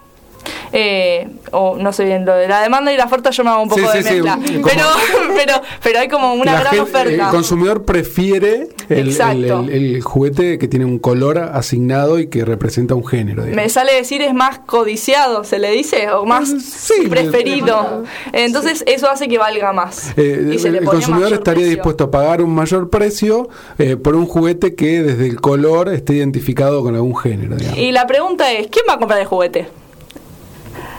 Eh, 0.72 1.28
o 1.50 1.76
no 1.76 1.92
sé 1.92 2.04
bien, 2.04 2.24
lo 2.24 2.34
de 2.34 2.48
la 2.48 2.60
demanda 2.62 2.92
y 2.92 2.96
la 2.96 3.04
oferta 3.04 3.30
yo 3.30 3.44
me 3.44 3.50
hago 3.50 3.62
un 3.62 3.68
poco 3.68 3.82
Sí, 3.92 3.98
de 3.98 4.02
sí, 4.04 4.14
mezcla. 4.14 4.38
pero, 4.42 4.86
pero, 5.36 5.54
pero 5.82 5.98
hay 6.00 6.08
como 6.08 6.34
una 6.34 6.52
La 6.54 6.60
gran 6.60 6.74
gente- 6.74 6.90
oferta. 6.90 7.24
El 7.26 7.30
consumidor 7.30 7.84
prefiere 7.84 8.68
el, 8.88 9.08
el- 9.08 9.44
el- 9.44 9.70
el 9.70 10.02
juguete 10.02 10.58
que 10.58 10.68
tiene 10.68 10.84
un 10.84 10.98
color 10.98 11.38
asignado 11.38 12.18
y 12.18 12.28
que 12.28 12.44
representa 12.44 12.94
un 12.94 13.06
género. 13.06 13.42
digamos. 13.44 13.62
Me 13.64 13.68
sale 13.68 13.94
decir 13.94 14.22
es 14.22 14.34
más 14.34 14.58
codiciado, 14.60 15.44
se 15.44 15.58
le 15.58 15.70
dice, 15.70 16.10
o 16.10 16.24
más 16.24 16.48
Sí, 16.62 17.06
preferido. 17.08 18.04
Entonces, 18.32 18.82
eso 18.86 19.10
hace 19.10 19.28
que 19.28 19.38
valga 19.38 19.72
más. 19.72 20.12
Eh, 20.16 20.56
Y 20.60 20.66
el 20.66 20.84
consumidor 20.84 21.32
estaría 21.32 21.60
precio. 21.62 21.70
dispuesto 21.76 22.04
a 22.04 22.10
pagar 22.10 22.42
un 22.42 22.54
mayor 22.54 22.90
precio 22.90 23.48
eh, 23.78 23.96
por 23.96 24.14
un 24.16 24.26
juguete 24.26 24.74
que 24.74 25.02
desde 25.02 25.26
el 25.26 25.40
color 25.40 25.88
esté 25.92 26.14
identificado 26.14 26.82
con 26.82 26.94
algún 26.94 27.16
género. 27.16 27.56
digamos. 27.56 27.78
Y 27.78 27.92
la 27.92 28.06
pregunta 28.06 28.52
es, 28.52 28.68
¿quién 28.68 28.84
va 28.88 28.94
a 28.94 28.98
comprar 28.98 29.20
el 29.20 29.26
juguete? 29.26 29.68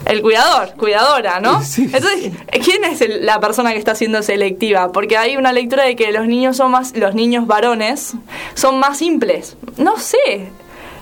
El 0.05 0.21
cuidador, 0.21 0.73
cuidadora, 0.77 1.39
¿no? 1.39 1.61
Sí. 1.63 1.83
Entonces, 1.83 2.31
¿quién 2.63 2.83
es 2.83 3.01
el- 3.01 3.25
la 3.25 3.39
persona 3.39 3.71
que 3.71 3.79
está 3.79 3.95
siendo 3.95 4.21
selectiva? 4.23 4.91
Porque 4.91 5.17
hay 5.17 5.37
una 5.37 5.53
lectura 5.53 5.83
de 5.85 5.95
que 5.95 6.11
los 6.11 6.27
niños 6.27 6.57
son 6.57 6.71
más, 6.71 6.95
los 6.95 7.15
niños 7.15 7.47
varones 7.47 8.13
son 8.53 8.79
más 8.79 8.97
simples. 8.97 9.55
No 9.77 9.97
sé. 9.97 10.49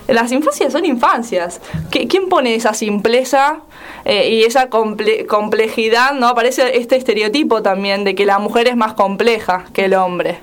las 0.07 0.31
infancias 0.33 0.73
son 0.73 0.83
infancias. 0.85 1.61
¿Qui- 1.89 2.07
¿Quién 2.09 2.27
pone 2.27 2.53
esa 2.55 2.73
simpleza 2.73 3.59
eh, 4.03 4.29
y 4.29 4.43
esa 4.43 4.69
comple- 4.69 5.25
complejidad? 5.25 6.13
¿no? 6.13 6.27
Aparece 6.27 6.77
este 6.77 6.97
estereotipo 6.97 7.61
también 7.61 8.03
de 8.03 8.13
que 8.13 8.25
la 8.25 8.37
mujer 8.37 8.67
es 8.67 8.75
más 8.75 8.93
compleja 8.93 9.65
que 9.73 9.85
el 9.85 9.93
hombre. 9.93 10.39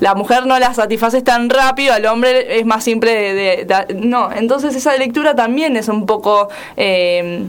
La 0.00 0.14
mujer 0.14 0.46
no 0.46 0.58
la 0.58 0.74
satisface 0.74 1.22
tan 1.22 1.48
rápido, 1.48 1.94
al 1.94 2.04
hombre 2.06 2.58
es 2.58 2.66
más 2.66 2.84
simple 2.84 3.12
de... 3.12 3.34
de- 3.34 3.64
de- 3.64 3.94
no, 3.94 4.30
entonces 4.32 4.74
esa 4.74 4.96
lectura 4.96 5.34
también 5.34 5.76
es 5.76 5.88
un 5.88 6.04
poco 6.06 6.48
eh, 6.76 7.46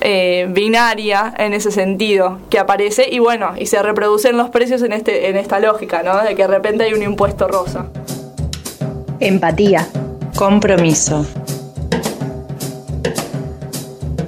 eh, 0.00 0.46
binaria 0.50 1.32
en 1.38 1.52
ese 1.54 1.70
sentido 1.70 2.38
que 2.50 2.58
aparece 2.58 3.06
y 3.10 3.20
bueno, 3.20 3.52
y 3.56 3.66
se 3.66 3.80
reproducen 3.82 4.36
los 4.36 4.50
precios 4.50 4.82
en, 4.82 4.92
este, 4.92 5.28
en 5.28 5.36
esta 5.36 5.60
lógica, 5.60 6.02
¿no? 6.02 6.18
De 6.22 6.34
que 6.34 6.42
de 6.42 6.48
repente 6.48 6.84
hay 6.84 6.94
un 6.94 7.02
impuesto 7.02 7.46
rosa. 7.46 7.86
Empatía. 9.20 9.86
Compromiso. 10.36 11.24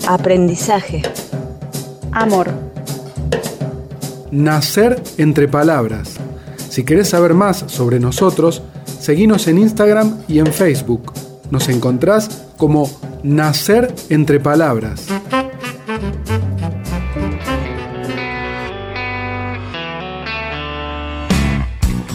Aprendizaje. 0.06 1.02
Amor. 2.12 2.50
Nacer 4.30 5.02
entre 5.18 5.48
palabras. 5.48 6.16
Si 6.68 6.84
querés 6.84 7.08
saber 7.08 7.34
más 7.34 7.64
sobre 7.68 8.00
nosotros, 8.00 8.62
seguinos 9.00 9.46
en 9.46 9.58
Instagram 9.58 10.18
y 10.28 10.38
en 10.38 10.46
Facebook. 10.46 11.12
Nos 11.50 11.68
encontrás 11.68 12.46
como 12.56 12.90
Nacer 13.22 13.94
entre 14.08 14.40
palabras. 14.40 15.06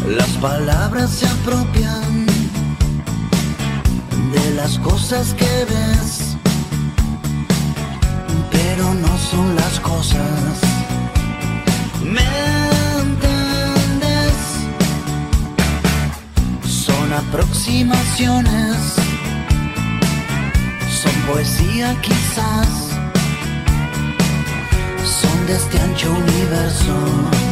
Las 0.07 0.29
palabras 0.41 1.09
se 1.09 1.25
apropian 1.25 2.25
de 4.33 4.55
las 4.55 4.77
cosas 4.79 5.33
que 5.33 5.45
ves, 5.45 6.37
pero 8.51 8.93
no 8.93 9.17
son 9.17 9.55
las 9.55 9.79
cosas. 9.79 10.59
¿Me 12.03 12.60
aproximaciones, 17.27 18.77
son 20.89 21.13
poesía 21.27 21.95
quizás, 22.01 22.89
son 25.03 25.47
de 25.47 25.53
este 25.53 25.79
ancho 25.79 26.11
universo. 26.11 27.50